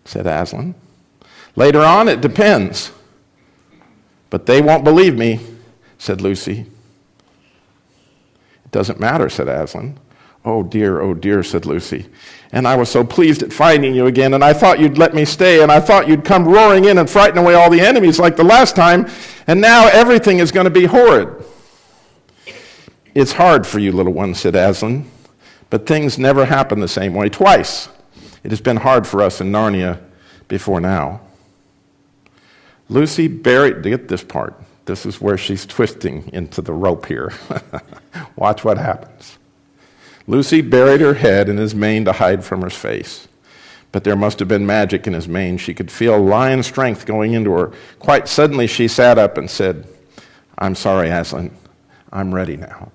said 0.05 0.25
Aslan. 0.25 0.75
Later 1.55 1.81
on, 1.81 2.07
it 2.07 2.21
depends. 2.21 2.91
But 4.29 4.45
they 4.45 4.61
won't 4.61 4.83
believe 4.83 5.17
me, 5.17 5.39
said 5.97 6.21
Lucy. 6.21 6.65
It 8.65 8.71
doesn't 8.71 8.99
matter, 8.99 9.29
said 9.29 9.47
Aslan. 9.47 9.99
Oh 10.45 10.63
dear, 10.63 11.01
oh 11.01 11.13
dear, 11.13 11.43
said 11.43 11.65
Lucy. 11.65 12.07
And 12.51 12.67
I 12.67 12.75
was 12.75 12.89
so 12.89 13.03
pleased 13.03 13.43
at 13.43 13.51
finding 13.51 13.93
you 13.93 14.05
again, 14.05 14.33
and 14.33 14.43
I 14.43 14.53
thought 14.53 14.79
you'd 14.79 14.97
let 14.97 15.13
me 15.13 15.25
stay, 15.25 15.61
and 15.61 15.71
I 15.71 15.79
thought 15.79 16.07
you'd 16.07 16.23
come 16.23 16.47
roaring 16.47 16.85
in 16.85 16.97
and 16.97 17.09
frighten 17.09 17.37
away 17.37 17.55
all 17.55 17.69
the 17.69 17.81
enemies 17.81 18.19
like 18.19 18.37
the 18.37 18.43
last 18.43 18.75
time, 18.75 19.07
and 19.47 19.59
now 19.59 19.87
everything 19.87 20.39
is 20.39 20.51
going 20.51 20.63
to 20.63 20.71
be 20.71 20.85
horrid. 20.85 21.45
It's 23.13 23.33
hard 23.33 23.67
for 23.67 23.79
you, 23.79 23.91
little 23.91 24.13
one, 24.13 24.33
said 24.33 24.55
Aslan, 24.55 25.09
but 25.69 25.85
things 25.85 26.17
never 26.17 26.45
happen 26.45 26.79
the 26.79 26.87
same 26.87 27.13
way 27.13 27.29
twice. 27.29 27.89
It 28.43 28.51
has 28.51 28.61
been 28.61 28.77
hard 28.77 29.05
for 29.05 29.21
us 29.21 29.41
in 29.41 29.51
Narnia 29.51 30.01
before 30.47 30.79
now. 30.79 31.21
Lucy 32.89 33.27
buried, 33.27 33.83
get 33.83 34.07
this 34.07 34.23
part. 34.23 34.59
This 34.85 35.05
is 35.05 35.21
where 35.21 35.37
she's 35.37 35.65
twisting 35.65 36.29
into 36.33 36.61
the 36.61 36.73
rope 36.73 37.05
here. 37.05 37.31
Watch 38.35 38.63
what 38.63 38.79
happens. 38.79 39.37
Lucy 40.25 40.61
buried 40.61 41.01
her 41.01 41.13
head 41.13 41.47
in 41.47 41.57
his 41.57 41.75
mane 41.75 42.05
to 42.05 42.13
hide 42.13 42.43
from 42.43 42.61
her 42.61 42.69
face. 42.69 43.27
But 43.91 44.03
there 44.03 44.15
must 44.15 44.39
have 44.39 44.47
been 44.47 44.65
magic 44.65 45.07
in 45.07 45.13
his 45.13 45.27
mane. 45.27 45.57
She 45.57 45.73
could 45.73 45.91
feel 45.91 46.19
lion 46.19 46.63
strength 46.63 47.05
going 47.05 47.33
into 47.33 47.51
her. 47.51 47.71
Quite 47.99 48.27
suddenly, 48.27 48.67
she 48.67 48.87
sat 48.87 49.17
up 49.17 49.37
and 49.37 49.49
said, 49.49 49.87
I'm 50.57 50.75
sorry, 50.75 51.09
Aslan. 51.09 51.51
I'm 52.11 52.33
ready 52.33 52.57
now. 52.57 52.91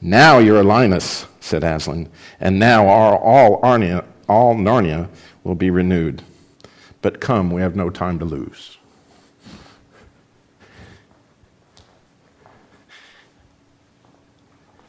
Now 0.00 0.38
you're 0.38 0.60
a 0.60 0.64
lioness, 0.64 1.26
said 1.40 1.64
Aslan, 1.64 2.08
and 2.38 2.58
now 2.58 2.86
our, 2.86 3.16
all, 3.18 3.60
Arnia, 3.62 4.04
all 4.28 4.54
Narnia 4.54 5.08
will 5.42 5.54
be 5.54 5.70
renewed. 5.70 6.22
But 7.06 7.20
come, 7.20 7.52
we 7.52 7.60
have 7.60 7.76
no 7.76 7.88
time 7.88 8.18
to 8.18 8.24
lose. 8.24 8.78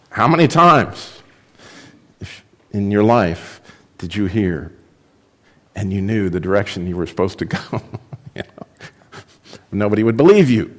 How 0.10 0.28
many 0.28 0.48
times 0.48 1.22
in 2.72 2.90
your 2.90 3.04
life 3.04 3.62
did 4.00 4.16
you 4.16 4.26
hear 4.26 4.74
and 5.76 5.94
you 5.94 6.02
knew 6.02 6.28
the 6.30 6.40
direction 6.40 6.88
you 6.88 6.98
were 6.98 7.06
supposed 7.06 7.38
to 7.38 7.46
go? 7.46 7.60
you 8.36 8.42
know? 8.42 8.68
Nobody 9.72 10.02
would 10.02 10.18
believe 10.18 10.50
you. 10.50 10.74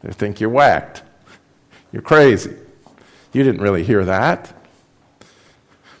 They 0.00 0.12
think 0.14 0.40
you're 0.40 0.48
whacked. 0.48 1.02
You're 1.92 2.00
crazy. 2.00 2.56
You 3.34 3.42
didn't 3.42 3.60
really 3.60 3.84
hear 3.84 4.02
that. 4.06 4.63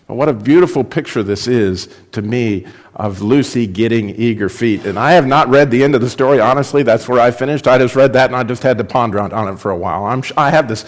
But 0.06 0.16
what 0.16 0.28
a 0.28 0.34
beautiful 0.34 0.84
picture 0.84 1.22
this 1.22 1.46
is 1.46 1.88
to 2.12 2.20
me 2.20 2.66
of 2.94 3.22
Lucy 3.22 3.66
getting 3.66 4.10
eager 4.10 4.48
feet. 4.48 4.84
And 4.84 4.98
I 4.98 5.12
have 5.12 5.26
not 5.26 5.48
read 5.48 5.70
the 5.70 5.82
end 5.82 5.94
of 5.94 6.00
the 6.00 6.10
story, 6.10 6.40
honestly. 6.40 6.82
That's 6.82 7.08
where 7.08 7.20
I 7.20 7.30
finished. 7.30 7.66
I 7.66 7.78
just 7.78 7.96
read 7.96 8.12
that 8.12 8.26
and 8.26 8.36
I 8.36 8.44
just 8.44 8.62
had 8.62 8.78
to 8.78 8.84
ponder 8.84 9.18
on 9.18 9.48
it 9.48 9.58
for 9.58 9.70
a 9.70 9.76
while. 9.76 10.04
I'm, 10.04 10.22
I 10.36 10.50
have 10.50 10.68
this 10.68 10.84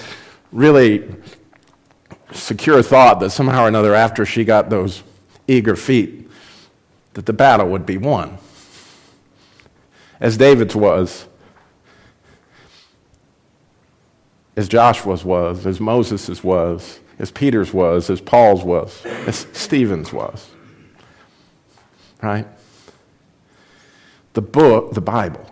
really 0.52 1.14
secure 2.32 2.82
thought 2.82 3.20
that 3.20 3.30
somehow 3.30 3.64
or 3.64 3.68
another, 3.68 3.94
after 3.94 4.26
she 4.26 4.44
got 4.44 4.68
those 4.68 5.02
eager 5.48 5.76
feet, 5.76 6.28
that 7.14 7.24
the 7.24 7.32
battle 7.32 7.68
would 7.68 7.86
be 7.86 7.96
won. 7.96 8.38
As 10.20 10.36
David's 10.36 10.76
was, 10.76 11.26
as 14.56 14.68
Joshua's 14.68 15.24
was, 15.24 15.66
as 15.66 15.80
Moses's 15.80 16.42
was, 16.42 17.00
as 17.18 17.30
Peter's 17.30 17.72
was, 17.72 18.10
as 18.10 18.20
Paul's 18.20 18.62
was, 18.62 19.04
as 19.04 19.46
Stephen's 19.52 20.12
was. 20.12 20.50
Right? 22.22 22.46
The 24.34 24.42
book, 24.42 24.92
the 24.92 25.00
Bible, 25.00 25.50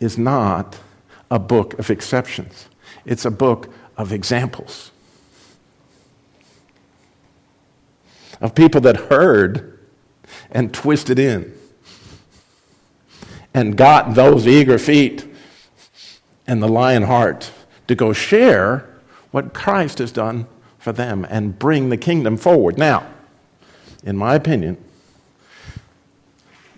is 0.00 0.18
not 0.18 0.78
a 1.30 1.38
book 1.38 1.78
of 1.78 1.90
exceptions, 1.90 2.68
it's 3.04 3.24
a 3.24 3.30
book 3.30 3.72
of 3.96 4.12
examples. 4.12 4.90
Of 8.40 8.54
people 8.54 8.82
that 8.82 8.96
heard 8.96 9.78
and 10.50 10.74
twisted 10.74 11.18
in 11.18 11.56
and 13.54 13.76
got 13.76 14.14
those 14.14 14.46
eager 14.46 14.78
feet 14.78 15.26
and 16.46 16.62
the 16.62 16.68
lion 16.68 17.04
heart 17.04 17.50
to 17.88 17.94
go 17.94 18.12
share 18.12 18.86
what 19.30 19.54
Christ 19.54 19.98
has 19.98 20.12
done 20.12 20.46
for 20.86 20.92
them 20.92 21.26
and 21.28 21.58
bring 21.58 21.88
the 21.88 21.96
kingdom 21.96 22.36
forward. 22.36 22.78
Now, 22.78 23.04
in 24.04 24.16
my 24.16 24.36
opinion, 24.36 24.76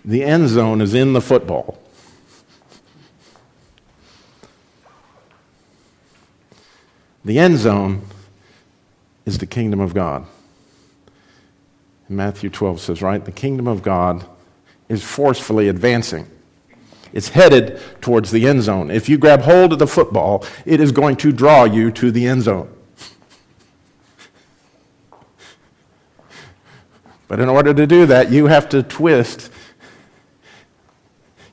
the 0.03 0.23
end 0.23 0.49
zone 0.49 0.81
is 0.81 0.95
in 0.95 1.13
the 1.13 1.21
football. 1.21 1.77
The 7.23 7.37
end 7.37 7.59
zone 7.59 8.01
is 9.27 9.37
the 9.37 9.45
kingdom 9.45 9.79
of 9.79 9.93
God. 9.93 10.25
Matthew 12.09 12.49
12 12.49 12.81
says, 12.81 13.03
right? 13.03 13.23
The 13.23 13.31
kingdom 13.31 13.67
of 13.67 13.83
God 13.83 14.25
is 14.87 15.03
forcefully 15.03 15.67
advancing. 15.67 16.25
It's 17.13 17.29
headed 17.29 17.79
towards 18.01 18.31
the 18.31 18.47
end 18.47 18.63
zone. 18.63 18.89
If 18.89 19.07
you 19.07 19.19
grab 19.19 19.41
hold 19.41 19.71
of 19.73 19.77
the 19.77 19.85
football, 19.85 20.43
it 20.65 20.79
is 20.79 20.91
going 20.91 21.17
to 21.17 21.31
draw 21.31 21.65
you 21.65 21.91
to 21.91 22.09
the 22.09 22.25
end 22.25 22.41
zone. 22.41 22.73
But 27.29 27.39
in 27.39 27.47
order 27.47 27.73
to 27.75 27.87
do 27.87 28.07
that, 28.07 28.31
you 28.31 28.47
have 28.47 28.67
to 28.69 28.81
twist, 28.81 29.51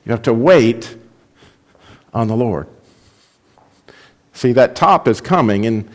you 0.03 0.11
have 0.11 0.23
to 0.23 0.33
wait 0.33 0.97
on 2.13 2.27
the 2.27 2.35
Lord. 2.35 2.67
See, 4.33 4.53
that 4.53 4.75
top 4.75 5.07
is 5.07 5.21
coming, 5.21 5.67
and 5.67 5.87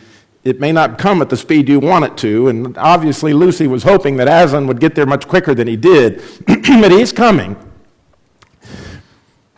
it 0.45 0.61
may 0.61 0.71
not 0.71 0.97
come 0.97 1.21
at 1.21 1.29
the 1.29 1.35
speed 1.35 1.67
you 1.67 1.81
want 1.81 2.05
it 2.05 2.17
to. 2.19 2.47
And 2.47 2.77
obviously, 2.77 3.33
Lucy 3.33 3.67
was 3.67 3.83
hoping 3.83 4.15
that 4.17 4.29
Aslan 4.29 4.67
would 4.67 4.79
get 4.79 4.95
there 4.95 5.05
much 5.05 5.27
quicker 5.27 5.53
than 5.53 5.67
he 5.67 5.75
did, 5.75 6.23
but 6.47 6.91
he's 6.91 7.11
coming. 7.11 7.57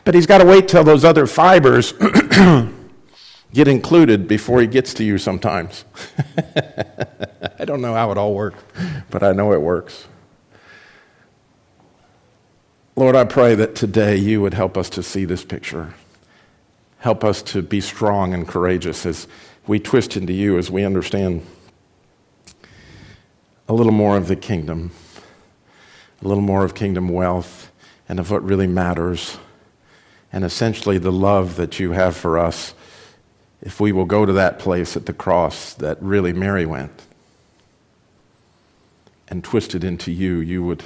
But 0.06 0.16
he's 0.16 0.26
got 0.26 0.40
to 0.40 0.46
wait 0.46 0.68
till 0.68 0.84
those 0.84 1.06
other 1.06 1.28
fibers 1.28 1.94
get 3.54 3.68
included 3.68 4.28
before 4.28 4.60
he 4.60 4.66
gets 4.66 4.96
to 4.96 5.04
you 5.04 5.20
sometimes. 5.20 5.86
I 7.60 7.64
don't 7.64 7.82
know 7.82 7.94
how 7.94 8.12
it 8.12 8.18
all 8.18 8.34
works, 8.34 8.64
but 9.12 9.22
I 9.22 9.32
know 9.32 9.54
it 9.54 9.62
works. 9.62 10.08
Lord, 12.98 13.18
I 13.18 13.26
pray 13.26 13.56
that 13.56 13.76
today 13.76 14.16
you 14.16 14.42
would 14.42 14.54
help 14.54 14.78
us 14.78 14.90
to 14.92 15.04
see 15.04 15.26
this 15.26 15.44
picture. 15.44 15.94
Help 17.00 17.26
us 17.26 17.42
to 17.42 17.62
be 17.62 17.82
strong 17.82 18.34
and 18.34 18.48
courageous 18.48 19.06
as 19.06 19.28
we 19.68 19.80
twist 19.82 20.16
into 20.16 20.32
you, 20.32 20.58
as 20.58 20.72
we 20.72 20.86
understand 20.86 21.46
a 23.68 23.74
little 23.74 23.92
more 23.92 24.16
of 24.16 24.30
the 24.30 24.36
kingdom, 24.38 24.92
a 26.22 26.28
little 26.28 26.42
more 26.42 26.64
of 26.64 26.74
kingdom 26.74 27.10
wealth, 27.10 27.70
and 28.08 28.18
of 28.18 28.32
what 28.32 28.42
really 28.44 28.68
matters 28.68 29.40
and 30.32 30.46
essentially 30.46 30.98
the 30.98 31.12
love 31.12 31.58
that 31.58 31.80
you 31.80 31.92
have 31.92 32.16
for 32.16 32.40
us 32.40 32.74
if 33.62 33.82
we 33.82 33.92
will 33.92 34.06
go 34.06 34.26
to 34.26 34.34
that 34.34 34.58
place 34.58 34.96
at 34.96 35.06
the 35.06 35.14
cross 35.14 35.74
that 35.74 36.02
really 36.02 36.32
Mary 36.32 36.66
went 36.66 37.02
and 39.28 39.44
twist 39.44 39.76
it 39.76 39.84
into 39.84 40.12
you, 40.12 40.38
you 40.38 40.64
would 40.64 40.84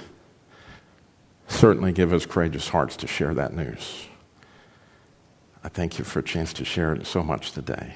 certainly 1.49 1.91
give 1.91 2.13
us 2.13 2.25
courageous 2.25 2.69
hearts 2.69 2.95
to 2.97 3.07
share 3.07 3.33
that 3.33 3.53
news. 3.53 4.07
I 5.63 5.67
thank 5.67 5.99
you 5.99 6.05
for 6.05 6.19
a 6.19 6.23
chance 6.23 6.53
to 6.53 6.63
share 6.63 6.93
it 6.93 7.05
so 7.05 7.21
much 7.21 7.51
today 7.51 7.95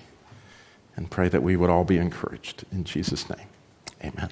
and 0.95 1.09
pray 1.09 1.29
that 1.29 1.41
we 1.41 1.55
would 1.55 1.69
all 1.69 1.85
be 1.85 1.97
encouraged. 1.97 2.65
In 2.71 2.83
Jesus' 2.83 3.29
name, 3.29 3.47
amen. 4.03 4.29